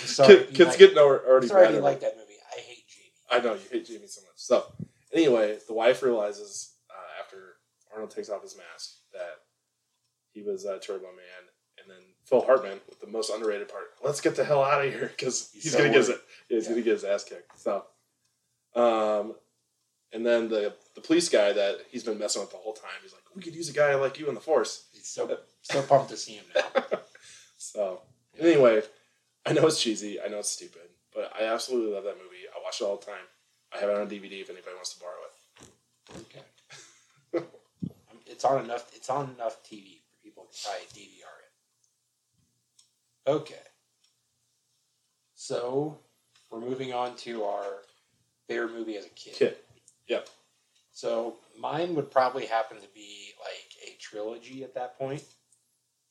[0.00, 0.36] I'm sorry.
[0.36, 2.34] Kid- kids like- getting already I'm sorry you like that movie.
[2.56, 3.12] I hate Jamie.
[3.30, 4.32] I know you hate Jamie so much.
[4.36, 4.64] So
[5.12, 7.54] anyway, the wife realizes uh, after
[7.92, 9.40] Arnold takes off his mask that
[10.32, 11.48] he was uh, Turbo Man,
[11.82, 13.84] and then Phil Hartman with the most underrated part.
[14.04, 16.14] Let's get the hell out of here because he's, He's so gonna get his yeah,
[16.48, 16.70] he's Yeah.
[16.70, 17.58] gonna get his ass kicked.
[17.58, 17.84] So,
[18.74, 19.34] um,
[20.12, 22.90] and then the the police guy that he's been messing with the whole time.
[23.02, 24.86] He's like, we could use a guy like you in the force.
[24.92, 25.26] He's so
[25.62, 26.98] so pumped to see him now.
[27.60, 28.02] So
[28.38, 28.82] anyway,
[29.44, 30.20] I know it's cheesy.
[30.20, 32.46] I know it's stupid, but I absolutely love that movie.
[32.54, 33.26] I watch it all the time.
[33.74, 36.26] I have it on DVD if anybody wants to borrow it.
[37.36, 37.44] Okay.
[38.30, 38.88] It's on enough.
[38.94, 41.38] It's on enough TV for people to probably DVR
[43.26, 43.30] it.
[43.30, 43.54] Okay.
[45.34, 45.98] So
[46.50, 47.64] we're moving on to our
[48.46, 49.34] favorite movie as a kid.
[49.34, 49.56] Kid.
[50.08, 50.28] Yep.
[50.92, 55.24] So mine would probably happen to be like a trilogy at that point.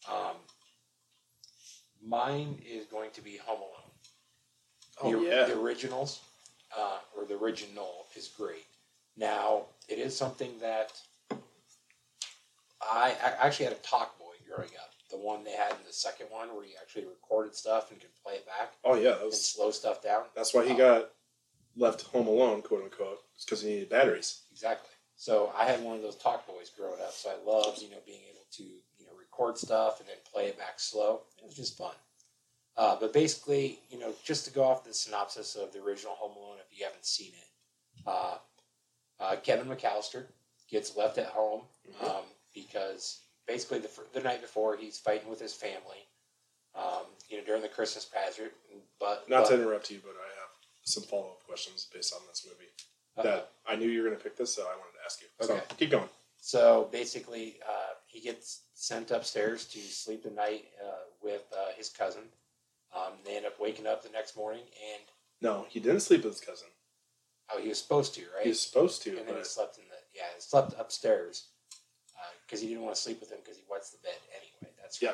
[0.09, 0.35] Um,
[2.05, 3.71] mine is going to be Home Alone.
[5.15, 5.45] Oh, the, yeah.
[5.45, 6.21] the originals,
[6.77, 8.65] uh, or the original, is great.
[9.15, 10.91] Now it is something that
[12.81, 14.91] I, I actually had a Talk Boy growing up.
[15.09, 18.09] The one they had in the second one, where you actually recorded stuff and could
[18.23, 20.23] play it back Oh yeah, that and was, slow stuff down.
[20.35, 20.77] that's why he Oh.
[20.77, 21.09] got
[21.77, 24.41] left home alone, quote unquote, because he needed batteries.
[24.51, 24.89] Exactly.
[25.15, 27.97] So I had one of those talk boys growing up, so I loved you know
[28.05, 28.63] being able to
[29.37, 31.21] record stuff and then play it back slow.
[31.37, 31.93] It was just fun.
[32.75, 36.35] Uh, but basically, you know, just to go off the synopsis of the original Home
[36.37, 38.37] Alone, if you haven't seen it, uh,
[39.19, 40.25] uh, Kevin McAllister
[40.69, 41.61] gets left at home
[42.03, 42.23] um,
[42.53, 46.05] because basically the, the night before he's fighting with his family.
[46.75, 48.51] Um, you know, during the Christmas pageant,
[48.99, 50.49] but Not but, to interrupt you, but I have
[50.83, 52.69] some follow up questions based on this movie
[53.17, 55.19] uh, that I knew you were going to pick this, so I wanted to ask
[55.21, 55.27] you.
[55.41, 55.63] So Okay.
[55.77, 56.09] keep going.
[56.39, 57.76] So basically, uh,
[58.17, 62.23] he gets sent upstairs to sleep the night uh, with uh, his cousin.
[62.95, 64.61] Um, they end up waking up the next morning,
[64.93, 65.03] and
[65.41, 66.67] No, he didn't sleep with his cousin.
[67.53, 68.43] oh, he was supposed to, right?
[68.43, 71.49] He was supposed to, and then he slept in the yeah, he slept upstairs
[72.45, 74.73] because he didn't want to sleep with him because he wets the bed anyway.
[74.81, 75.11] That's Yeah.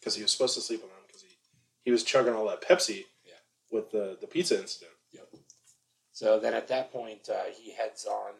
[0.00, 1.36] because he was supposed to sleep with him because he,
[1.84, 3.32] he was chugging all that Pepsi Yeah.
[3.70, 4.92] with the, the pizza incident.
[5.12, 5.28] Yep.
[6.12, 8.30] So then at that point, uh, he heads on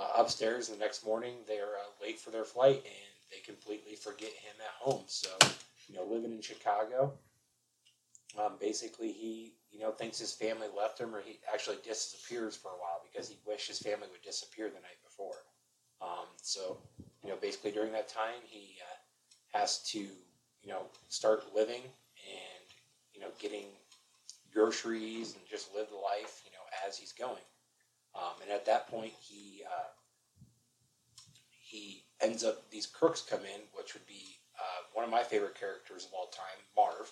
[0.00, 0.68] uh, upstairs.
[0.68, 4.74] The next morning, they're uh, late for their flight, and they completely forget him at
[4.78, 5.04] home.
[5.06, 5.28] So,
[5.88, 7.12] you know, living in Chicago,
[8.38, 12.68] um, basically he, you know, thinks his family left him, or he actually disappears for
[12.68, 15.44] a while because he wished his family would disappear the night before.
[16.00, 16.78] Um, so,
[17.22, 22.66] you know, basically during that time, he uh, has to, you know, start living and,
[23.14, 23.66] you know, getting
[24.52, 27.42] groceries and just live the life, you know, as he's going.
[28.14, 29.90] Um, and at that point, he uh,
[31.50, 35.58] he ends up these crooks come in, which would be uh, one of my favorite
[35.58, 37.10] characters of all time, Marv.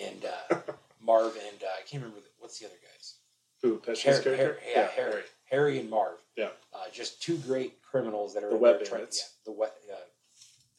[0.00, 3.14] And uh, Marv and uh, I can't remember the, what's the other guys.
[3.62, 4.36] Who, Pesci's Harry, character?
[4.42, 6.18] Harry, yeah, Harry, Harry and Marv.
[6.36, 6.48] Yeah.
[6.74, 9.18] Uh, just two great criminals that are The wet trying- bandits.
[9.46, 9.96] yeah, the wet, uh,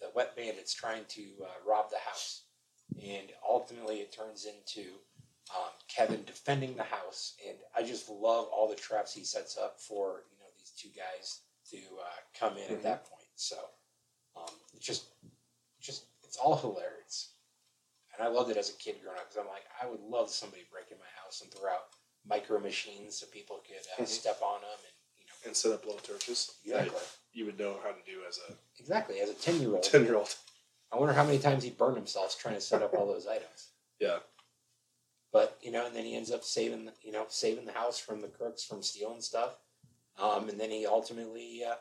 [0.02, 2.42] the wet bandits trying to uh, rob the house,
[3.02, 4.90] and ultimately it turns into
[5.56, 9.80] um, Kevin defending the house, and I just love all the traps he sets up
[9.80, 11.40] for you know these two guys
[11.72, 12.74] to uh, come in Mhm.
[12.74, 13.28] at that point.
[13.36, 13.58] So
[14.36, 15.06] um, it's just,
[15.80, 17.34] just it's all hilarious,
[18.14, 20.30] and I loved it as a kid growing up because I'm like I would love
[20.30, 21.90] somebody breaking my house and throw out
[22.26, 24.08] micro machines so people could uh, Mhm.
[24.08, 26.56] step on them and you know and set up blow torches.
[26.64, 27.00] Exactly.
[27.32, 29.20] You would know how to do as a Exactly.
[29.20, 30.36] As a ten year old, ten year old.
[30.92, 33.70] I wonder how many times he burned himself trying to set up all those items.
[34.00, 34.20] Yeah.
[35.32, 38.22] But you know, and then he ends up saving, you know, saving the house from
[38.22, 39.58] the crooks from stealing stuff.
[40.20, 41.76] Um, and then he ultimately, uh,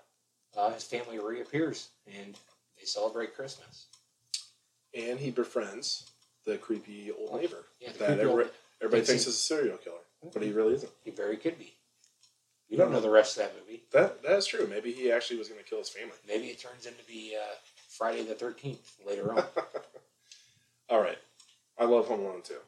[0.58, 2.34] uh, his family reappears and
[2.78, 3.86] they celebrate Christmas.
[4.94, 6.10] And he befriends
[6.44, 9.96] the creepy old neighbor Yeah, that creepy old- everybody, thinks is a serial killer,
[10.32, 10.92] but he really isn't.
[11.04, 11.72] He very could be.
[12.68, 13.82] You don't know the rest of that movie.
[13.92, 14.66] That that is true.
[14.66, 16.14] Maybe he actually was going to kill his family.
[16.26, 17.54] Maybe it turns into be uh,
[17.88, 19.44] Friday the Thirteenth later on.
[20.88, 21.18] All right,
[21.78, 22.60] I love Home Alone too,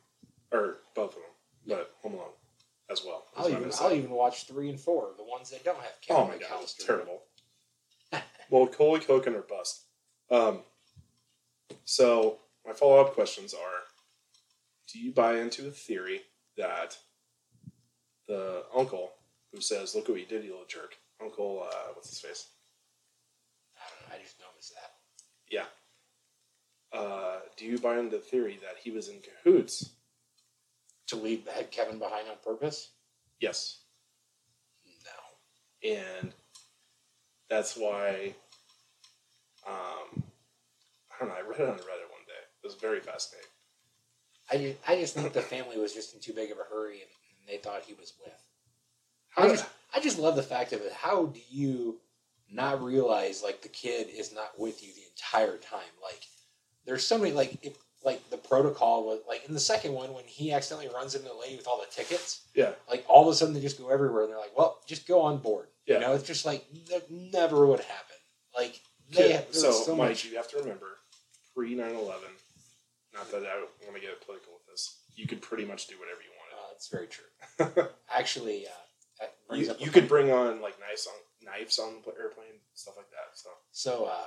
[0.53, 1.31] or both of them,
[1.67, 2.33] but Home Alone
[2.91, 3.25] as well.
[3.37, 6.29] I'll even I'll even watch three and four, the ones that don't have Oh Kevin
[6.29, 7.23] my god, it's terrible.
[8.51, 9.83] well, Macaulay Culkin or bust.
[10.31, 10.61] Um,
[11.85, 13.83] so my follow up questions are:
[14.93, 16.23] Do you buy into the theory
[16.57, 16.97] that
[18.29, 19.13] the uncle
[19.53, 22.49] who says, "Look what you did, you little jerk," Uncle, uh, what's his face?
[23.77, 24.17] I don't know.
[24.17, 24.91] I just noticed that.
[25.51, 25.67] Yeah.
[26.93, 29.91] Uh, do you buy into the theory that he was in cahoots?
[31.15, 32.91] To leave had Kevin behind on purpose?
[33.39, 33.79] Yes.
[35.05, 35.91] No.
[35.91, 36.33] and
[37.49, 38.35] that's why
[39.65, 40.25] um
[41.13, 42.43] I don't know, I read it on Reddit one day.
[42.63, 43.49] It was very fascinating.
[44.51, 46.95] I just, I just think the family was just in too big of a hurry
[46.95, 48.35] and, and they thought he was with.
[49.29, 50.93] How I just, I just love the fact of it.
[50.93, 52.01] How do you
[52.51, 55.95] not realize like the kid is not with you the entire time?
[56.03, 56.23] Like,
[56.85, 60.25] there's so many like if like the protocol was like in the second one when
[60.27, 62.43] he accidentally runs into the lady with all the tickets.
[62.55, 62.73] Yeah.
[62.89, 65.23] Like all of a sudden they just go everywhere and they're like, well, just go
[65.23, 65.69] on board.
[65.87, 65.95] Yeah.
[65.95, 68.17] You know, it's just like that never would happen.
[68.57, 70.25] Like they Yeah, so, so Mike, much.
[70.25, 70.87] you have to remember,
[71.57, 72.05] pre 9 11,
[73.15, 76.21] not that I want to get political with this, you could pretty much do whatever
[76.21, 76.55] you wanted.
[76.55, 77.85] Uh, that's very true.
[78.15, 81.15] Actually, uh, you you could bring on like knives on
[81.47, 83.35] knives on the airplane, stuff like that.
[83.39, 84.27] So So uh,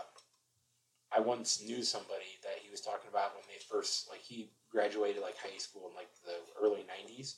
[1.15, 5.21] I once knew somebody that he was talking about when they first like he graduated
[5.21, 7.35] like high school in like the early '90s,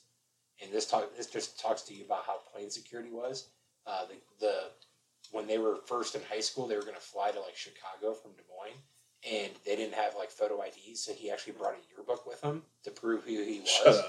[0.62, 3.48] and this talk this just talks to you about how plane security was.
[3.86, 4.62] Uh, the the
[5.32, 8.12] when they were first in high school, they were going to fly to like Chicago
[8.14, 8.80] from Des Moines,
[9.30, 12.62] and they didn't have like photo IDs, so he actually brought a yearbook with him
[12.84, 14.02] to prove who he was,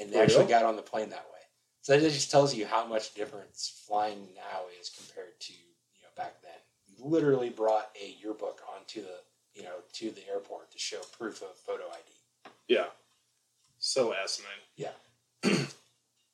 [0.00, 1.38] and they actually got on the plane that way.
[1.80, 6.08] So that just tells you how much difference flying now is compared to you know
[6.16, 6.52] back then.
[6.87, 9.18] We literally brought a yearbook onto the
[9.54, 12.50] you know to the airport to show proof of photo ID.
[12.68, 12.86] Yeah.
[13.78, 14.50] So asinine.
[14.76, 14.92] Yeah.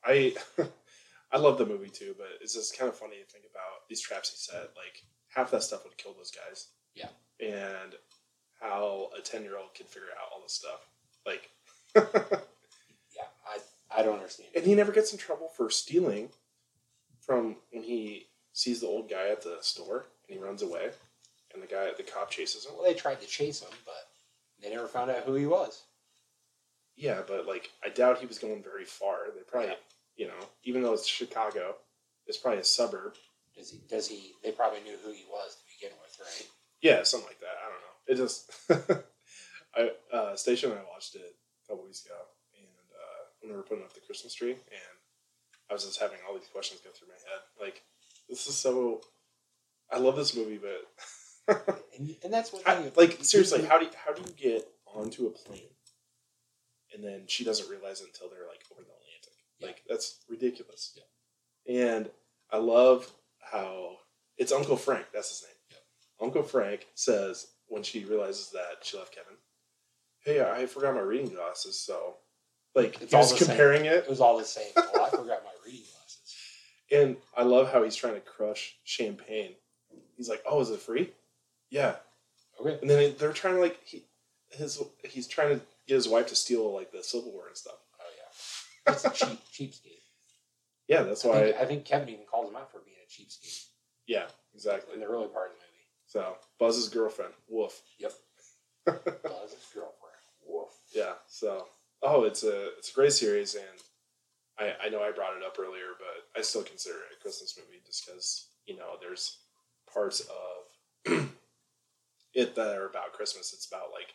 [0.05, 0.35] I
[1.33, 4.00] I love the movie too, but it's just kind of funny to think about these
[4.00, 4.70] traps he set.
[4.77, 6.68] Like half that stuff would kill those guys.
[6.94, 7.09] Yeah.
[7.40, 7.94] And
[8.61, 10.88] how a ten year old could figure out all this stuff.
[11.27, 11.50] Like
[11.94, 13.59] Yeah, I
[13.96, 14.50] I don't understand.
[14.57, 16.31] And he never gets in trouble for stealing
[17.20, 20.91] from when he sees the old guy at the store and he runs away
[21.53, 22.73] and the guy the cop chases him.
[22.75, 24.09] Well, they tried to chase him, but
[24.63, 25.83] they never found out who he was.
[26.97, 29.27] Yeah, but like I doubt he was going very far.
[29.35, 29.75] They probably Yeah.
[30.17, 31.77] you know, even though it's Chicago,
[32.27, 33.15] it's probably a suburb.
[33.57, 33.81] Does he?
[33.89, 34.33] Does he?
[34.43, 36.49] They probably knew who he was to begin with, right?
[36.81, 37.57] Yeah, something like that.
[37.59, 37.95] I don't know.
[38.07, 38.53] It just
[39.77, 41.35] I uh Station and I watched it
[41.65, 42.15] a couple weeks ago
[42.59, 44.97] and uh when they were putting up the Christmas tree and
[45.71, 47.43] I was just having all these questions go through my head.
[47.61, 47.83] Like
[48.29, 49.01] this is so
[49.94, 53.90] I love this movie but And, and that's what I, like seriously, how do you,
[54.04, 55.68] how do you get onto a plane
[56.92, 59.33] and then she doesn't realize it until they're like over the Atlantic?
[59.59, 59.66] Yeah.
[59.68, 60.98] Like that's ridiculous.
[61.68, 62.11] And
[62.50, 63.96] I love how
[64.37, 65.07] it's Uncle Frank.
[65.12, 65.78] That's his name.
[66.20, 69.37] Uncle Frank says when she realizes that she left Kevin,
[70.24, 72.16] "Hey, I forgot my reading glasses." So,
[72.74, 73.48] like, It's all was same.
[73.48, 74.72] comparing it, It was all the same.
[74.76, 76.37] Oh, I forgot my reading glasses.
[76.92, 79.54] and I love how he's trying to crush champagne.
[80.16, 81.11] He's like, "Oh, is it free?"
[81.70, 81.96] Yeah,
[82.61, 82.79] Okay.
[82.81, 84.05] And then they're trying to like he
[84.50, 87.79] his he's trying to get his wife to steal like the silverware and stuff.
[88.00, 88.92] Oh yeah.
[88.92, 89.90] It's a cheap cheapskate.
[90.88, 91.43] Yeah, that's I why.
[91.45, 93.66] think, I think Kevin even calls him out for being a cheapskate
[94.07, 94.95] yeah, exactly.
[94.95, 95.89] in the early part of the movie.
[96.07, 97.80] So Buzz's girlfriend, woof.
[97.99, 98.12] Yep.
[98.86, 100.14] Buzz's girlfriend.
[100.47, 100.68] Woof.
[100.95, 101.14] Yeah.
[101.26, 101.66] So
[102.03, 103.64] oh, it's a it's a great series, and
[104.59, 107.59] I I know I brought it up earlier, but I still consider it a Christmas
[107.59, 109.39] movie just because you know there's
[109.95, 111.12] parts of
[112.34, 113.53] it that are about Christmas.
[113.53, 114.14] It's about like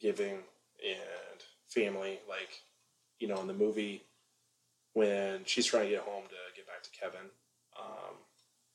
[0.00, 0.38] giving
[0.84, 2.20] and family.
[2.28, 2.62] Like
[3.18, 4.04] you know in the movie
[4.94, 7.30] when she's trying to get home to get back to Kevin,
[7.78, 8.14] um,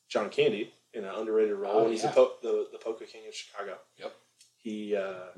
[0.09, 1.85] John Candy in an underrated role.
[1.85, 2.09] Oh, He's yeah.
[2.09, 3.77] the, po- the the Poker King of Chicago.
[3.97, 4.13] Yep.
[4.57, 5.31] He uh,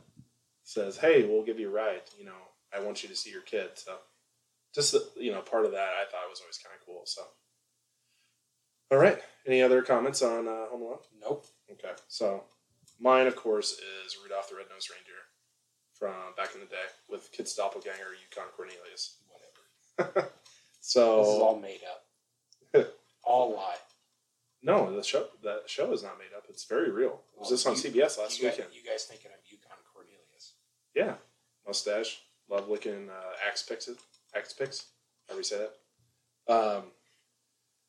[0.63, 2.01] says, "Hey, we'll give you a ride.
[2.19, 2.41] You know,
[2.76, 3.95] I want you to see your kid." So,
[4.73, 7.03] just you know, part of that I thought was always kind of cool.
[7.05, 7.21] So,
[8.91, 9.19] All right.
[9.48, 10.98] Any other comments on uh, Home Alone?
[11.22, 11.46] Nope.
[11.72, 11.91] Okay.
[12.08, 12.43] So
[13.00, 15.22] mine, of course, is Rudolph the Red-Nosed Reindeer
[15.93, 19.18] from back in the day with Kid's doppelganger Yukon Cornelius.
[19.98, 20.30] Whatever.
[20.88, 21.80] So This is all made
[22.76, 22.88] up.
[23.24, 23.74] all lie.
[24.62, 26.43] no, the show that show is not made up.
[26.48, 27.22] It's very real.
[27.34, 28.68] It was this on You- CBS last you guys, weekend.
[28.76, 30.54] you guys thinking of Yukon Cornelius?
[30.93, 31.16] Yeah,
[31.66, 32.22] mustache,
[32.52, 33.89] love looking uh, axe picks.
[34.36, 34.86] Axe picks.
[35.28, 35.66] How do we say
[36.48, 36.54] that?
[36.54, 36.84] Um.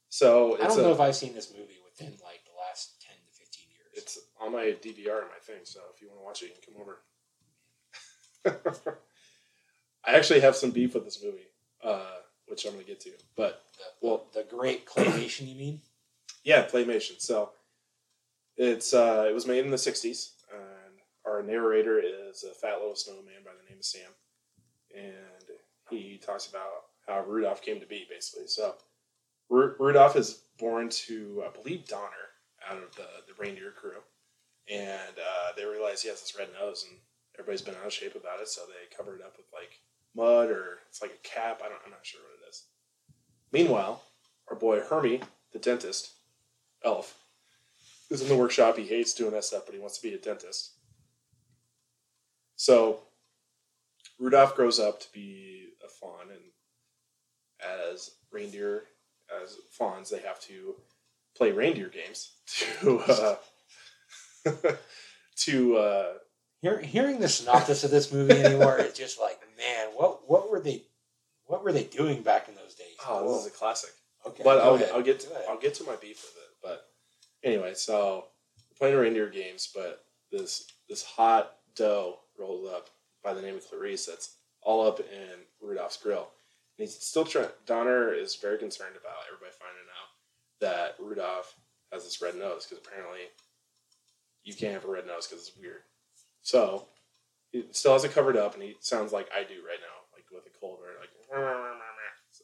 [0.09, 3.03] So it's I don't a, know if I've seen this movie within like the last
[3.03, 3.93] ten to fifteen years.
[3.95, 6.55] It's on my DVR and my thing, so if you want to watch it, you
[6.63, 6.99] can come over.
[10.05, 11.49] I actually have some beef with this movie,
[11.83, 13.11] uh, which I'm going to get to.
[13.37, 15.49] But the, well- the great claymation.
[15.49, 15.81] You mean?
[16.45, 17.17] yeah, Playmation.
[17.19, 17.51] So
[18.57, 20.95] it's uh, it was made in the '60s, and
[21.27, 24.11] our narrator is a fat little snowman by the name of Sam,
[24.97, 25.59] and
[25.91, 28.47] he talks about how Rudolph came to be, basically.
[28.47, 28.75] So
[29.49, 32.11] Ru- Rudolph is born to, I believe, Donner
[32.69, 34.01] out of the the reindeer crew,
[34.69, 36.99] and uh, they realize he has this red nose, and
[37.39, 39.81] everybody's been out of shape about it, so they cover it up with like
[40.15, 41.61] mud or it's like a cap.
[41.65, 42.65] I don't, I'm not sure what it is.
[43.53, 44.03] Meanwhile,
[44.51, 45.21] our boy Hermie,
[45.53, 46.13] the dentist,
[46.85, 47.19] elf,
[48.11, 48.77] is in the workshop.
[48.77, 50.73] He hates doing that stuff, but he wants to be a dentist.
[52.57, 53.01] So
[54.19, 58.85] Rudolph grows up to be a fawn, and as reindeer,
[59.43, 60.75] as fawns, they have to
[61.37, 62.33] play reindeer games
[62.81, 63.37] to uh,
[65.37, 66.13] to uh,
[66.63, 70.61] Hear, hearing the synopsis of this movie anymore is just like, man, what what were
[70.61, 70.83] they,
[71.45, 72.97] what were they doing back in those days?
[73.07, 73.91] oh, this is a classic.
[74.27, 74.83] okay, but I'll.
[74.95, 75.29] I'll get to.
[75.49, 76.51] I'll get to my beef with it.
[76.63, 76.87] But
[77.45, 78.25] anyway, so
[78.79, 82.89] playing reindeer games, but this this hot dough rolls up
[83.23, 86.29] by the name of Clarice that's all up in Rudolph's grill.
[86.79, 87.49] And he's still trying.
[87.67, 90.11] Donner is very concerned about everybody finding out
[90.61, 91.55] that Rudolph
[91.93, 93.21] has this red nose because apparently
[94.45, 95.83] you can't have a red nose because it's weird.
[96.43, 96.87] So
[97.53, 100.25] he still has it covered up, and he sounds like I do right now, like
[100.31, 101.11] with a cold or like.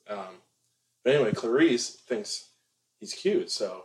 [0.09, 0.35] Um,
[1.05, 2.49] but anyway, Clarice thinks
[2.99, 3.85] he's cute, so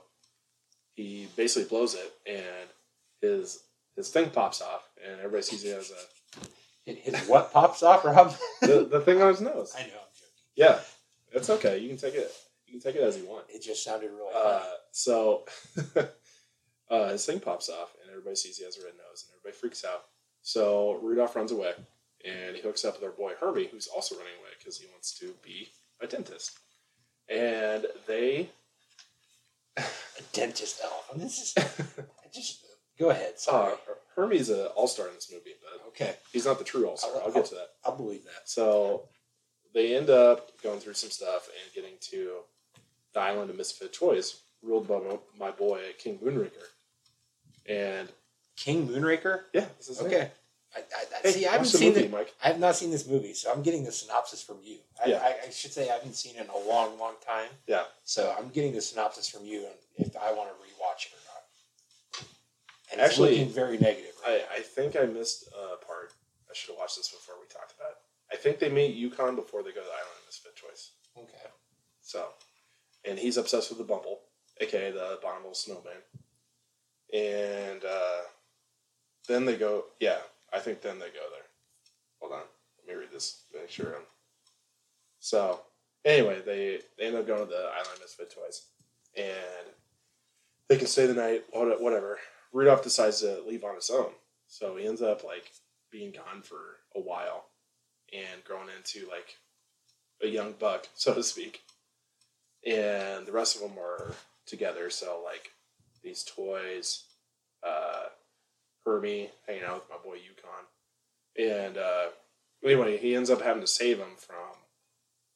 [0.96, 2.70] he basically blows it, and
[3.22, 3.64] his
[3.96, 8.36] his thing pops off, and everybody sees it as a His what pops off, Rob?
[8.62, 9.76] the, the thing on his nose.
[9.78, 10.07] I know.
[10.58, 10.80] Yeah,
[11.32, 11.78] it's okay.
[11.78, 12.30] You can take it.
[12.66, 13.46] You can take it as you want.
[13.48, 14.72] It just sounded really Uh, funny.
[14.92, 15.46] so
[16.90, 19.58] uh, his thing pops off, and everybody sees he has a red nose, and everybody
[19.58, 20.04] freaks out.
[20.42, 21.74] So Rudolph runs away,
[22.26, 25.18] and he hooks up with our boy Hermie, who's also running away because he wants
[25.20, 25.70] to be
[26.02, 26.58] a dentist.
[27.30, 28.50] And they,
[29.78, 29.84] A
[30.34, 31.10] dentist elf.
[31.14, 32.66] And this is I just
[32.98, 33.34] go ahead.
[33.36, 33.74] uh, Sorry.
[34.16, 37.12] Hermie's an all star in this movie, but okay, he's not the true all star.
[37.24, 37.70] I'll get to that.
[37.86, 38.50] I'll believe that.
[38.50, 39.08] So
[39.78, 42.40] they end up going through some stuff and getting to
[43.14, 45.00] the island of misfit toys, ruled by
[45.40, 46.66] my- boy King Moonracer.
[47.68, 48.10] And
[48.56, 49.44] King Moonracer.
[49.54, 50.32] yeah, this is Okay.
[50.76, 52.12] I, I, I, Hey, see, I haven't the seen movie, it.
[52.12, 52.34] Mike.
[52.44, 54.78] I have not seen this movie, so I'm getting the synopsis from you.
[55.04, 55.20] I, Yeah.
[55.24, 57.50] I, I should say I haven't seen it in a long, long time.
[57.68, 57.84] Yeah.
[58.04, 61.24] So I'm getting the synopsis from you, and if I want to rewatch it or
[61.32, 62.28] not.
[62.92, 64.14] And Actually, it's looking very negative.
[64.26, 66.14] I, I think I missed a part.
[66.50, 67.97] I should have watched this before we talked about it.
[68.32, 70.92] I think they meet Yukon before they go to the island of misfit toys.
[71.18, 71.50] okay.
[72.02, 72.28] So,
[73.06, 74.20] and he's obsessed with the Bumble,
[74.60, 76.02] aka the abominable snowman.
[77.14, 78.22] And uh,
[79.28, 80.20] then they go, yeah,
[80.54, 81.48] I think then they go there.
[82.20, 82.44] Hold on,
[82.80, 83.96] let me read this, make sure.
[83.96, 84.04] I'm...
[85.20, 85.62] So,
[86.06, 88.66] anyway, they, they end up going to the Island Misfit Toys,
[89.16, 89.74] and
[90.68, 92.20] they can stay the night, what- whatever.
[92.54, 94.12] Rudolph decides to leave on his own,
[94.48, 95.52] so he ends up like
[95.92, 97.46] being gone for a while
[98.14, 99.38] and growing into like
[100.22, 101.62] a young buck, so to speak
[102.68, 104.14] and the rest of them are
[104.46, 104.90] together.
[104.90, 105.52] So like
[106.04, 107.06] these toys,
[107.66, 108.08] uh,
[108.86, 110.66] Hermie hanging out with my boy Yukon,
[111.38, 112.08] and uh,
[112.64, 114.36] anyway, he ends up having to save them from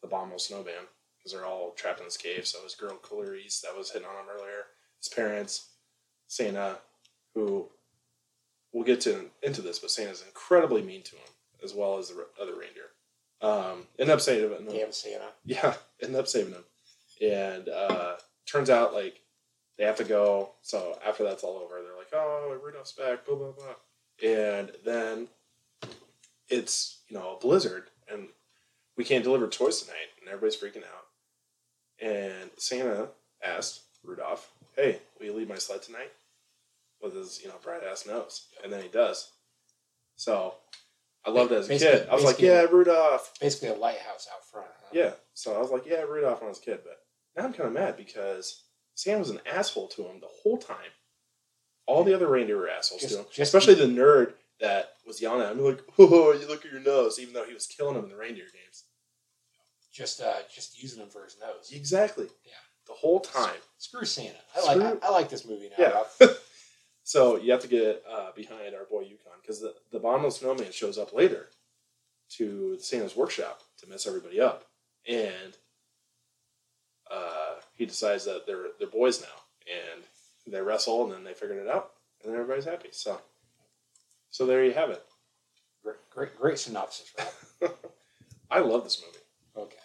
[0.02, 2.48] the abominable snowman because they're all trapped in this cave.
[2.48, 4.66] So his girl Clarice that was hitting on him earlier,
[5.00, 5.70] his parents,
[6.28, 6.78] Santa,
[7.36, 7.68] who
[8.74, 11.28] we'll get to into this, but Santa's incredibly mean to him
[11.64, 12.92] as well as the other reindeer.
[13.42, 14.68] Um, end up saving him.
[14.70, 15.30] Damn Santa.
[15.44, 16.64] Yeah, end up saving him.
[17.22, 19.22] And uh, turns out like
[19.78, 20.52] they have to go.
[20.62, 23.76] So after that's all over, they're like, "Oh, Rudolph's back." Blah blah blah.
[24.24, 25.28] And then
[26.50, 28.28] it's you know a blizzard, and
[28.98, 31.08] we can't deliver toys tonight, and everybody's freaking out.
[32.00, 33.10] And Santa
[33.44, 36.12] asked Rudolph, "Hey, will you leave my sled tonight?"
[37.02, 39.32] With his you know bright ass nose, and then he does.
[40.16, 40.56] So
[41.26, 42.10] I loved it as a Basically- kid.
[42.10, 44.68] I was like, "Yeah, Rudolph." Basically, a lighthouse out front.
[44.82, 44.90] Huh?
[44.94, 45.14] Yeah.
[45.34, 47.00] So I was like, yeah, Rudolph when I was a kid, but
[47.38, 48.64] now I'm kind of mad because
[48.96, 50.92] Santa was an asshole to him the whole time.
[51.86, 55.42] All the other reindeer were assholes Just- to him, especially the nerd that was yelling
[55.42, 58.04] at him like, "Oh, you look at your nose," even though he was killing him
[58.06, 58.86] in the reindeer games.
[59.94, 61.70] Just uh, just using him for his nose.
[61.74, 62.26] Exactly.
[62.46, 62.54] Yeah.
[62.88, 63.60] The whole time.
[63.78, 64.38] Screw Santa.
[64.56, 66.04] I like I, I like this movie now.
[66.20, 66.28] Yeah.
[67.04, 70.72] so you have to get uh, behind our boy Yukon because the, the Abominable Snowman
[70.72, 71.48] shows up later
[72.38, 74.66] to Santa's workshop to mess everybody up.
[75.08, 75.58] And
[77.12, 79.28] uh, he decides that they're, they're boys now.
[79.68, 80.04] And
[80.48, 81.92] they wrestle and then they figured it out.
[82.24, 82.90] And then everybody's happy.
[82.92, 83.20] So,
[84.30, 85.04] so there you have it.
[85.84, 87.12] Great, great, great synopsis,
[87.62, 87.72] Rob.
[88.52, 89.26] I love this movie.
[89.58, 89.78] Okay.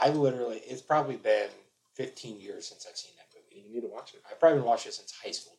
[0.00, 1.48] I, I literally, it's probably been
[1.94, 3.68] 15 years since I've seen that movie.
[3.68, 4.22] You need to watch it.
[4.30, 5.52] I've probably watched it since high school.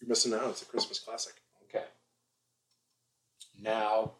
[0.00, 0.50] You're missing out.
[0.50, 1.34] It's a Christmas classic.
[1.68, 1.84] Okay.
[3.60, 4.12] Now,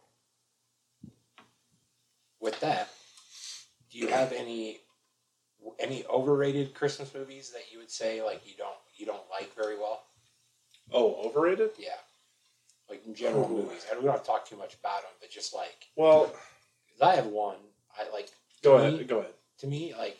[2.40, 2.88] with that,
[3.90, 4.78] do you have any
[5.80, 9.76] any overrated Christmas movies that you would say like you don't you don't like very
[9.76, 10.02] well?
[10.92, 11.70] Oh, overrated?
[11.78, 11.88] Yeah,
[12.90, 13.86] like in general movies.
[13.90, 16.32] And we don't have to talk too much about them, but just like well,
[17.00, 17.56] I have one.
[17.98, 18.28] I like
[18.62, 18.94] go ahead.
[18.98, 19.32] me- Go ahead.
[19.58, 20.18] To me, like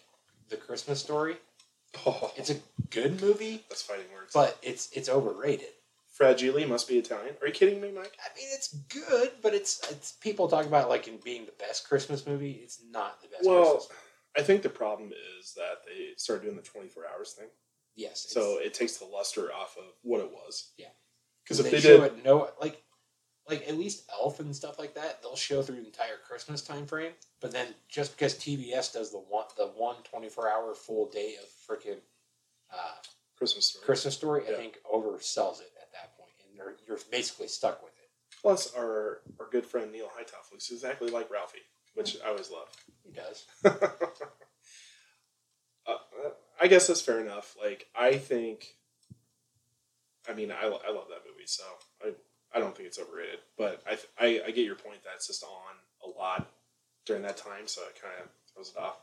[0.49, 1.37] the Christmas Story.
[2.07, 2.57] Oh, It's a
[2.91, 4.33] good movie, that's fighting words.
[4.35, 5.69] but it's it's overrated.
[6.13, 7.35] Fragile must be Italian.
[7.41, 8.17] Are you kidding me, Mike?
[8.25, 11.53] I mean, it's good, but it's it's people talk about it like in being the
[11.59, 12.53] best Christmas movie.
[12.63, 13.45] It's not the best.
[13.45, 14.01] Well, Christmas movie.
[14.37, 17.49] I think the problem is that they started doing the 24 hours thing.
[17.97, 18.27] yes.
[18.29, 20.71] So it takes the luster off of what it was.
[20.79, 20.87] Yeah.
[21.43, 22.13] Because if they, they, show did.
[22.19, 22.81] it no like
[23.49, 26.87] like at least Elf and stuff like that, they'll show through the entire Christmas time
[26.87, 27.13] frame.
[27.41, 31.49] But then just because TBS does the one the one 24 hour full day of
[31.49, 31.99] freaking
[32.73, 32.95] uh,
[33.37, 33.85] Christmas story.
[33.85, 37.93] Christmas story, I think oversells it at that point, and they're, you're basically stuck with
[37.99, 38.09] it.
[38.41, 41.59] Plus, our, our good friend Neil Hightoff looks exactly like Ralphie,
[41.95, 42.69] which I always love.
[43.05, 43.47] He does.
[43.65, 43.75] uh,
[46.61, 47.57] I guess that's fair enough.
[47.63, 48.77] Like, I think.
[50.29, 51.65] I mean, I, I love that movie, so
[52.55, 53.41] I, don't think it's overrated.
[53.59, 55.51] But I, I, I get your point that it's just on
[56.05, 56.47] a lot
[57.07, 58.97] during that time, so it kind of throws it off.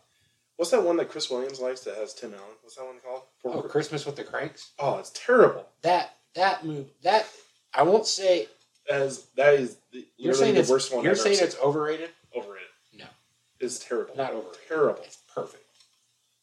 [0.58, 2.56] What's that one that Chris Williams likes that has Tim Allen?
[2.62, 3.24] What's that one called?
[3.46, 4.72] Oh, Christmas with the Cranks.
[4.78, 5.68] Oh, it's terrible.
[5.82, 7.26] That that move that
[7.74, 8.48] I won't say
[8.90, 11.04] As that is the, you're literally saying the it's worst one.
[11.04, 11.46] you're I've saying seen.
[11.46, 12.10] it's overrated.
[12.36, 12.68] overrated.
[12.98, 13.06] No.
[13.60, 14.16] It's terrible.
[14.16, 14.68] Not overrated.
[14.68, 15.02] Terrible.
[15.04, 15.64] It's perfect.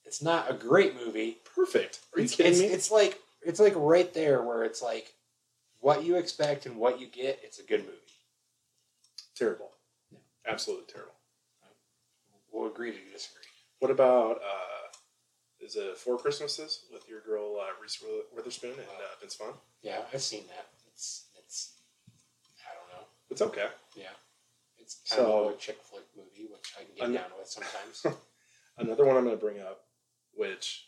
[0.05, 1.37] It's not a great movie.
[1.55, 2.01] Perfect.
[2.15, 2.67] Are you it's, kidding it's, me?
[2.67, 5.13] It's like it's like right there where it's like
[5.81, 7.41] what you expect and what you get.
[7.43, 7.97] It's a good movie.
[9.35, 9.71] terrible.
[10.11, 10.19] Yeah.
[10.47, 11.13] Absolutely terrible.
[12.53, 13.43] We'll agree to disagree.
[13.79, 14.89] What about uh,
[15.61, 18.03] is it Four Christmases with your girl uh, Reese
[18.35, 19.53] Witherspoon and uh, Vince Vaughn?
[19.83, 20.67] Yeah, I've seen that.
[20.93, 21.75] It's it's
[22.67, 23.07] I don't know.
[23.31, 23.67] It's okay.
[23.97, 24.07] Yeah,
[24.79, 27.49] it's kind So- of a chick flick movie, which I can get I'm- down with
[27.49, 28.19] sometimes.
[28.79, 29.81] Another one I'm going to bring up,
[30.35, 30.85] which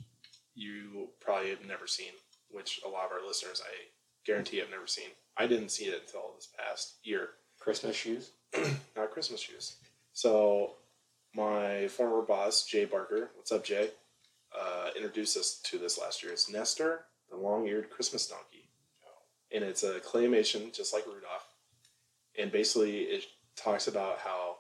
[0.55, 2.13] you probably have never seen,
[2.51, 3.73] which a lot of our listeners I
[4.27, 5.09] guarantee I've never seen.
[5.37, 7.31] I didn't see it until this past year.
[7.59, 8.31] Christmas shoes.
[8.97, 9.77] not Christmas shoes.
[10.13, 10.75] So
[11.35, 13.91] my former boss, Jay Barker, what's up, Jay?
[14.59, 16.33] Uh, introduced us to this last year.
[16.33, 18.69] It's Nestor, the long-eared Christmas donkey,
[19.53, 21.47] and it's a claymation just like Rudolph.
[22.39, 24.57] And basically, it talks about how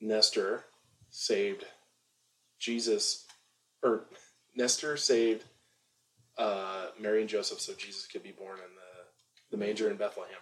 [0.00, 0.64] Nestor
[1.10, 1.64] saved
[2.58, 3.26] Jesus,
[3.82, 4.04] or
[4.56, 5.44] Nestor saved
[6.38, 8.75] uh, Mary and Joseph so Jesus could be born in
[9.58, 10.38] the, manger in Bethlehem.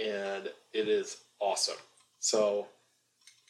[0.00, 1.76] And it is awesome.
[2.18, 2.68] So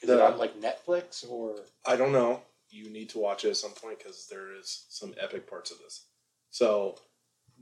[0.01, 1.57] Is The- it on like Netflix or?
[1.87, 2.43] I don't know.
[2.71, 5.79] You need to watch it at some point because there is some epic parts of
[5.79, 6.07] this.
[6.51, 6.99] So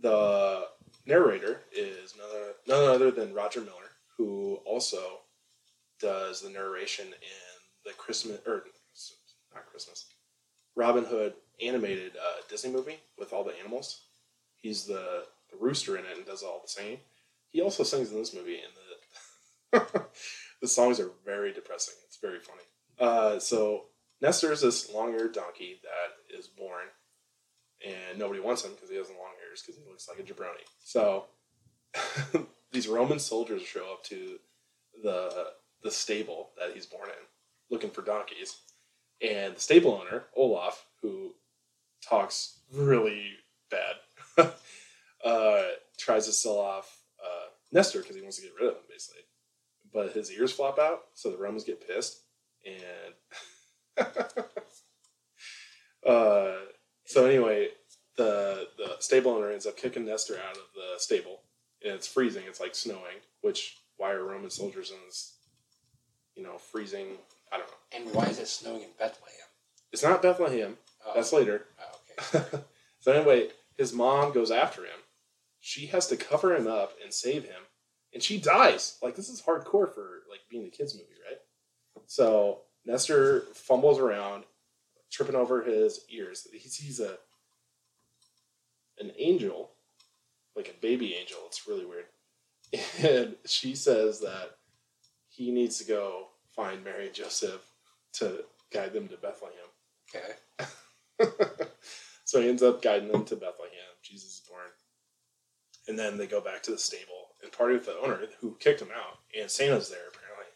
[0.01, 0.69] the
[1.05, 5.21] narrator is none other, none other than Roger Miller, who also
[5.99, 8.65] does the narration in the Christmas or
[9.55, 10.07] not Christmas,
[10.77, 14.05] Robin Hood animated uh, Disney movie with all the animals.
[14.57, 16.99] He's the, the rooster in it and does all the singing.
[17.51, 18.73] He also sings in this movie, and
[19.73, 20.07] the
[20.61, 21.95] the songs are very depressing.
[22.07, 22.63] It's very funny.
[22.99, 23.87] Uh, so
[24.21, 26.87] Nestor is this long-eared donkey that is born,
[27.85, 30.65] and nobody wants him because he has long ears because he looks like a jabroni.
[30.85, 31.27] So
[32.73, 34.39] these Roman soldiers show up to
[35.03, 37.25] the the stable that he's born in,
[37.71, 38.59] looking for donkeys,
[39.23, 41.35] and the stable owner Olaf, who
[42.07, 43.31] talks really
[43.71, 43.97] bad,
[45.25, 45.63] uh,
[45.99, 49.23] tries to sell off uh, Nestor because he wants to get rid of him, basically.
[49.93, 52.21] But his ears flop out, so the Romans get pissed,
[52.65, 53.15] and
[56.07, 56.55] uh,
[57.05, 57.69] so anyway,
[58.17, 61.41] the the stable owner ends up kicking Nestor out of the stable,
[61.85, 62.45] and it's freezing.
[62.47, 63.19] It's like snowing.
[63.41, 65.35] Which why are Roman soldiers in this,
[66.37, 67.17] you know, freezing?
[67.53, 67.75] I don't know.
[67.93, 69.37] And why is it snowing in Bethlehem?
[69.93, 70.77] It's not Bethlehem.
[71.05, 71.13] Oh.
[71.15, 71.65] That's later.
[71.81, 72.63] Oh, okay.
[73.01, 75.00] so anyway, his mom goes after him.
[75.61, 77.63] She has to cover him up and save him,
[78.13, 78.99] and she dies.
[79.03, 81.39] Like this is hardcore for like being a kids movie, right?
[82.07, 84.45] So Nestor fumbles around,
[85.11, 86.47] tripping over his ears.
[86.53, 87.19] He sees a
[88.99, 89.71] an angel,
[90.57, 91.39] like a baby angel.
[91.47, 92.07] It's really weird.
[93.03, 94.57] And she says that
[95.29, 97.63] he needs to go find Mary and Joseph
[98.15, 99.57] to guide them to Bethlehem.
[100.15, 101.29] Okay.
[102.25, 103.73] so he ends up guiding them to Bethlehem.
[104.03, 104.40] Jesus.
[105.91, 108.81] And then they go back to the stable and party with the owner who kicked
[108.81, 109.19] him out.
[109.37, 110.47] And Santa's there apparently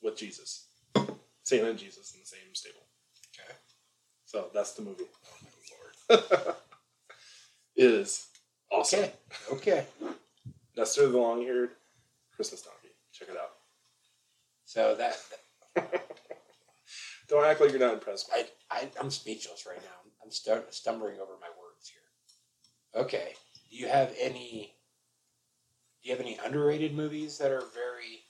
[0.00, 0.68] with Jesus.
[1.42, 2.86] Santa and Jesus in the same stable.
[3.34, 3.52] Okay.
[4.24, 5.02] So that's the movie.
[5.26, 6.56] Oh my lord.
[7.74, 8.28] It is
[8.70, 9.00] awesome.
[9.00, 9.12] Okay.
[9.50, 9.84] Okay.
[10.76, 11.70] Nestor the long haired
[12.36, 12.94] Christmas donkey.
[13.12, 13.50] Check it out.
[14.64, 15.18] So that
[17.28, 18.30] Don't act like you're not impressed.
[18.32, 20.12] I, I I'm speechless right now.
[20.22, 23.02] I'm stu- stumbling over my words here.
[23.02, 23.34] Okay.
[23.72, 24.74] Do you have any?
[26.02, 28.20] Do you have any underrated movies that are very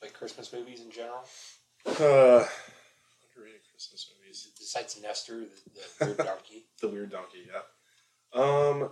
[0.00, 1.24] like Christmas movies in general?
[1.84, 2.46] Uh,
[3.26, 4.48] underrated Christmas movies.
[4.56, 6.66] Besides Nestor, the, the weird donkey.
[6.80, 8.40] The Weird Donkey, yeah.
[8.40, 8.90] Um,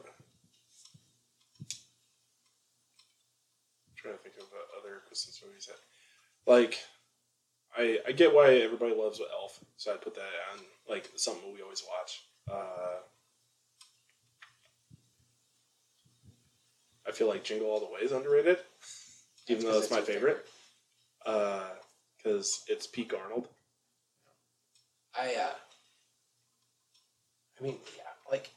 [3.97, 6.79] trying to think of uh, other Christmas movies that, like,
[7.79, 10.23] I I get why everybody loves Elf, so I put that
[10.53, 10.59] on
[10.89, 12.25] like something we always watch.
[12.51, 12.99] Uh,
[17.11, 18.59] I feel like Jingle All the Way is underrated,
[19.49, 20.47] even though it's my favorite,
[21.25, 23.49] because it's Pete Arnold.
[25.19, 25.55] I uh,
[27.59, 28.51] I mean, yeah, like,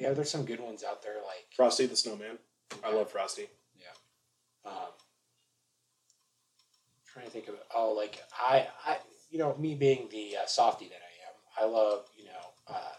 [0.00, 1.16] yeah, there's some good ones out there.
[1.16, 2.38] Like, Frosty the Snowman.
[2.82, 3.48] I love Frosty.
[4.64, 4.92] um,
[7.06, 7.64] trying to think of it.
[7.74, 8.96] Oh, like I, I,
[9.30, 12.94] you know, me being the uh, softy that I am, I love you know uh,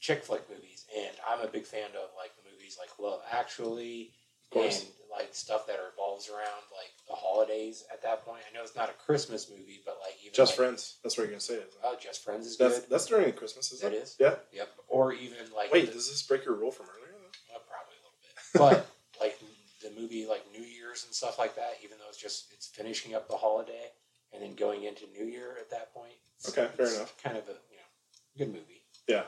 [0.00, 2.43] chick flick movies, and I'm a big fan of like the
[2.74, 4.10] movies like Love Actually,
[4.50, 4.80] course.
[4.82, 7.84] and like stuff that revolves around like the holidays.
[7.92, 10.56] At that point, I know it's not a Christmas movie, but like even Just like,
[10.68, 10.96] Friends.
[11.02, 11.54] That's what you're gonna say.
[11.54, 11.74] Isn't it?
[11.84, 12.90] Oh, Just Friends is That's good.
[12.90, 14.02] that's during Christmas, is That it?
[14.02, 14.16] is?
[14.18, 14.34] Yeah.
[14.52, 14.68] Yep.
[14.88, 17.12] Or even like Wait, the- does this break your rule from earlier?
[17.12, 17.54] though?
[17.54, 18.86] well, probably a little bit, but
[19.20, 19.38] like
[19.82, 21.78] the movie like New Year's and stuff like that.
[21.84, 23.90] Even though it's just it's finishing up the holiday
[24.32, 26.14] and then going into New Year at that point.
[26.38, 27.14] It's, Okay, fair enough.
[27.22, 28.82] Kind of a you know good movie.
[29.06, 29.24] Yeah.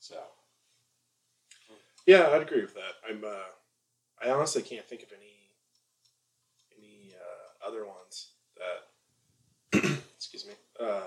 [0.00, 0.16] So
[2.06, 2.94] Yeah, I'd agree with that.
[3.08, 3.24] I'm.
[3.24, 5.50] Uh, I honestly can't think of any
[6.78, 9.82] any uh, other ones that.
[10.16, 10.54] excuse me.
[10.78, 11.02] Uh,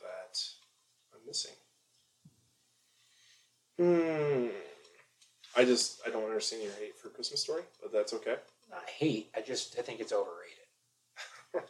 [0.00, 0.38] that
[1.14, 1.52] I'm missing.
[3.78, 4.48] Hmm.
[5.56, 8.36] I just I don't understand your hate for Christmas Story, but that's okay.
[8.70, 9.30] not hate.
[9.36, 10.56] I just I think it's overrated.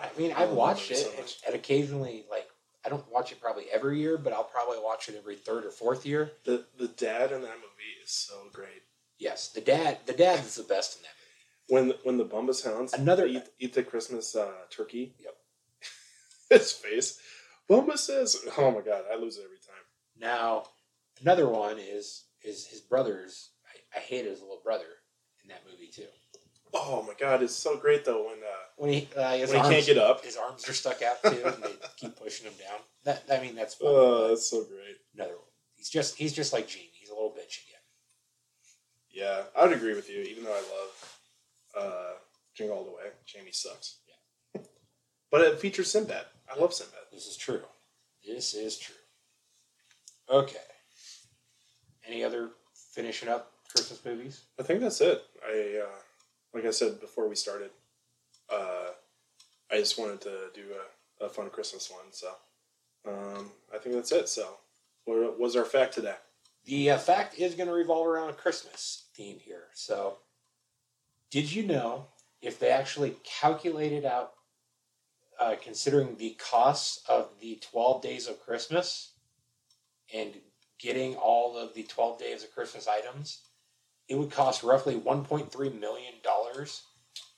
[0.00, 2.45] I, I mean, I've watched it so and, and occasionally, like
[2.86, 5.70] I don't watch it probably every year, but I'll probably watch it every third or
[5.72, 6.30] fourth year.
[6.44, 8.82] The the dad in that movie is so great.
[9.18, 11.90] Yes, the dad, the dad is the best in that movie.
[11.90, 15.14] When when the Bumpus hounds Another- eat, eat the Christmas uh, turkey.
[15.18, 15.36] Yep.
[16.50, 17.18] His face.
[17.68, 19.82] Bumpus says, "Oh my god, I lose it every time."
[20.16, 20.66] Now,
[21.20, 23.50] another one is is his brother's.
[23.94, 24.86] I, I hate his little brother
[25.42, 26.06] in that movie too.
[26.78, 29.64] Oh my god, it's so great though when uh, When he uh, his when he
[29.64, 30.24] arms, can't get up.
[30.24, 32.80] his arms are stuck out too, and they keep pushing him down.
[33.04, 33.88] That I mean, that's fun.
[33.90, 34.96] Oh, that's so great.
[35.14, 35.40] another one.
[35.76, 36.82] He's just he's just like Gene.
[36.92, 37.80] He's a little bitch again.
[39.10, 40.20] Yeah, I would agree with you.
[40.22, 41.18] Even though I love
[41.78, 42.12] uh,
[42.54, 43.96] Jingle All the Way, Jamie sucks.
[44.54, 44.62] Yeah.
[45.30, 46.24] but it features Sinbad.
[46.54, 47.00] I love Sinbad.
[47.12, 47.62] This is true.
[48.26, 48.94] This is true.
[50.30, 50.56] Okay.
[52.06, 52.50] Any other
[52.92, 54.42] finishing up Christmas movies?
[54.58, 55.22] I think that's it.
[55.46, 55.98] I uh,
[56.56, 57.70] like I said before we started.
[58.50, 58.88] Uh,
[59.70, 60.62] I just wanted to do
[61.20, 62.30] a, a fun Christmas one, so
[63.06, 64.26] um, I think that's it.
[64.30, 64.56] So,
[65.04, 66.14] what was our fact today?
[66.64, 69.64] The uh, fact is going to revolve around a Christmas theme here.
[69.74, 70.16] So,
[71.30, 72.06] did you know
[72.40, 74.32] if they actually calculated out,
[75.38, 79.12] uh, considering the costs of the 12 days of Christmas
[80.14, 80.32] and
[80.78, 83.42] getting all of the 12 days of Christmas items,
[84.08, 86.14] it would cost roughly $1.3 million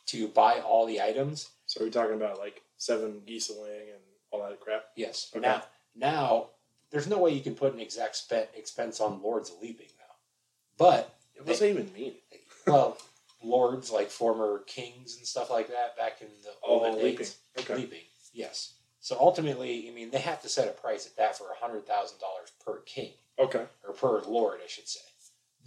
[0.07, 1.49] to buy all the items.
[1.67, 4.01] So we're talking about like seven geese a laying and
[4.31, 4.85] all that crap.
[4.97, 5.31] Yes.
[5.35, 5.47] Okay.
[5.47, 5.63] Now,
[5.95, 6.47] now,
[6.91, 10.85] there's no way you can put an exact spe- expense on Lords Leaping, though.
[10.85, 12.15] But What does that even mean?
[12.67, 12.97] well,
[13.43, 17.19] lords like former kings and stuff like that back in the Oh, olden leaping.
[17.19, 17.37] days.
[17.59, 17.75] Okay.
[17.77, 18.01] Leaping,
[18.33, 18.75] yes.
[19.01, 22.19] So ultimately, I mean, they have to set a price at that for hundred thousand
[22.21, 23.65] dollars per king Okay.
[23.87, 25.01] or per lord, I should say.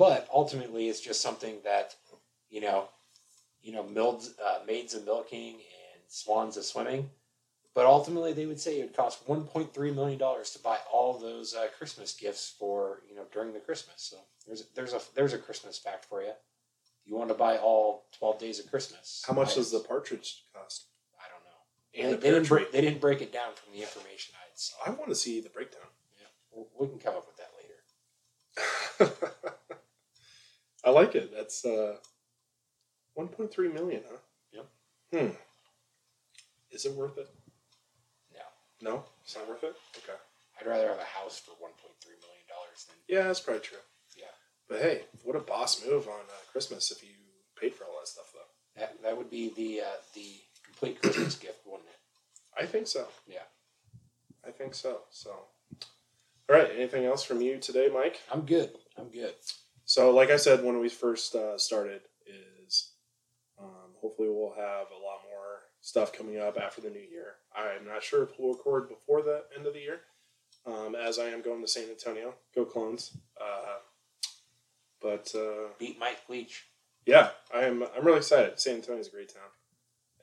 [0.01, 1.95] But ultimately, it's just something that
[2.49, 2.85] you know,
[3.61, 7.11] you know, milds, uh, maids of milking and swans of swimming.
[7.75, 11.53] But ultimately, they would say it would cost 1.3 million dollars to buy all those
[11.53, 13.97] uh, Christmas gifts for you know during the Christmas.
[13.97, 16.31] So there's a, there's a there's a Christmas fact for you.
[17.05, 19.23] You want to buy all 12 days of Christmas?
[19.27, 20.87] How much does the partridge cost?
[21.19, 22.09] I don't know.
[22.09, 24.57] And they, the they didn't break, they didn't break it down from the information I'd
[24.57, 24.79] seen.
[24.83, 25.85] I want to see the breakdown.
[26.19, 29.31] Yeah, we can come up with that later.
[30.83, 31.31] I like it.
[31.35, 31.95] That's uh,
[33.17, 34.17] 1.3 million, huh?
[34.53, 34.67] Yep.
[35.13, 35.35] Hmm.
[36.71, 37.29] Is it worth it?
[38.33, 39.75] No, No, it's not worth it.
[39.97, 40.17] Okay.
[40.59, 41.57] I'd rather have a house for 1.3
[42.05, 43.77] million dollars than Yeah, that's probably true.
[44.17, 44.25] yeah.
[44.69, 47.09] But hey, what a boss move on uh, Christmas if you
[47.59, 48.79] paid for all that stuff, though.
[48.81, 52.61] That that would be the uh, the complete Christmas gift, wouldn't it?
[52.61, 53.07] I think so.
[53.27, 53.43] Yeah.
[54.47, 55.01] I think so.
[55.11, 56.69] So, all right.
[56.75, 58.19] Anything else from you today, Mike?
[58.31, 58.71] I'm good.
[58.97, 59.33] I'm good.
[59.91, 62.91] So, like I said when we first uh, started, is
[63.59, 67.33] um, hopefully we'll have a lot more stuff coming up after the new year.
[67.53, 69.99] I'm not sure if we'll record before the end of the year,
[70.65, 72.35] um, as I am going to San Antonio.
[72.55, 73.17] Go Clones!
[73.35, 73.79] Uh,
[75.01, 76.67] but uh, Beat Mike Leach.
[77.05, 78.61] yeah, I'm I'm really excited.
[78.61, 79.49] San Antonio is a great town,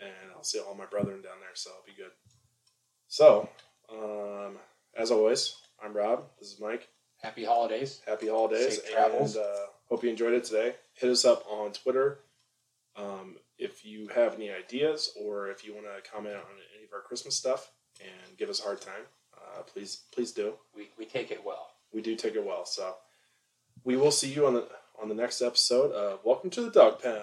[0.00, 2.12] and I'll see all my brethren down there, so it'll be good.
[3.08, 3.50] So,
[3.92, 4.56] um,
[4.96, 6.24] as always, I'm Rob.
[6.40, 6.88] This is Mike.
[7.22, 8.00] Happy holidays.
[8.06, 9.36] Happy holidays, Safe travels.
[9.36, 10.74] and uh, hope you enjoyed it today.
[10.94, 12.20] Hit us up on Twitter
[12.96, 16.42] um, if you have any ideas or if you want to comment on
[16.76, 19.02] any of our Christmas stuff and give us a hard time.
[19.36, 20.54] Uh, please, please do.
[20.76, 21.70] We, we take it well.
[21.92, 22.64] We do take it well.
[22.66, 22.94] So
[23.84, 24.68] we will see you on the
[25.00, 27.22] on the next episode of Welcome to the Dog Pound.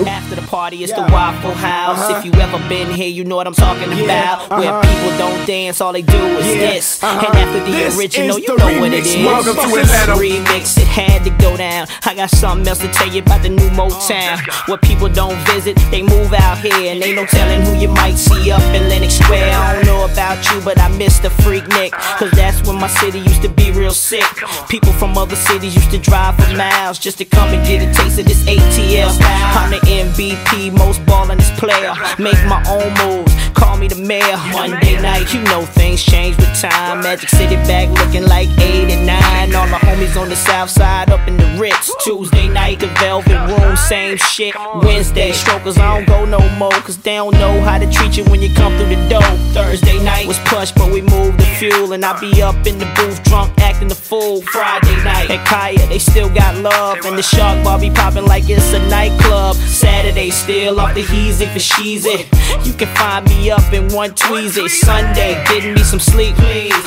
[0.00, 1.98] After the party, it's the Waffle House.
[1.98, 2.18] Uh-huh.
[2.18, 4.50] If you ever been here, you know what I'm talking about.
[4.50, 4.58] Uh-huh.
[4.58, 7.02] Where people don't dance, all they do is this.
[7.02, 7.26] Uh-huh.
[7.28, 9.16] And after the This original, is you the know what it is.
[9.16, 10.18] Welcome to This Atlanta.
[10.18, 11.86] remix, it had to go down.
[12.04, 14.40] I got something else to tell you about the new Motown.
[14.66, 16.90] Where people don't visit, they move out here.
[16.90, 19.52] And ain't no telling who you might see up in Lenox Square.
[19.54, 21.92] I don't know about you, but I miss the Freaknik.
[22.18, 24.24] Cause that's when my city used to be real sick.
[24.70, 27.92] People from other cities used to drive for miles just to come and get a
[27.92, 29.12] taste of this ATL.
[29.20, 31.94] I'm the MVP, most ballin'est player.
[32.18, 34.36] Make my own moves, call me the mayor.
[34.52, 37.00] Monday night, you know things change with time.
[37.02, 39.54] Magic City back looking like 8 and 9.
[39.54, 41.92] All my homies on the south side up in the Ritz.
[42.04, 44.54] Tuesday night, the Velvet Room, same shit.
[44.82, 46.70] Wednesday, strokers, I don't go no more.
[46.82, 49.22] Cause they don't know how to treat you when you come through the door.
[49.52, 51.92] Thursday night was push, but we moved the fuel.
[51.92, 54.42] And I be up in the booth, drunk, acting the fool.
[54.42, 56.98] Friday night at Kaya, they still got love.
[57.04, 59.56] And the Shark Bar be popping like it's a nightclub.
[59.72, 62.28] Saturday, still off the heezy for sheezy.
[62.66, 64.68] You can find me up in one tweezy.
[64.68, 66.34] Sunday, getting me some sleep.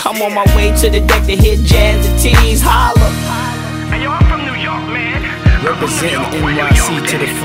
[0.05, 2.61] I'm on my way to the deck to hit jazz and tees.
[2.63, 3.09] Holla.
[3.89, 5.23] Hey, yo, I'm from New York, man.
[5.65, 7.43] Representing NYC to the full.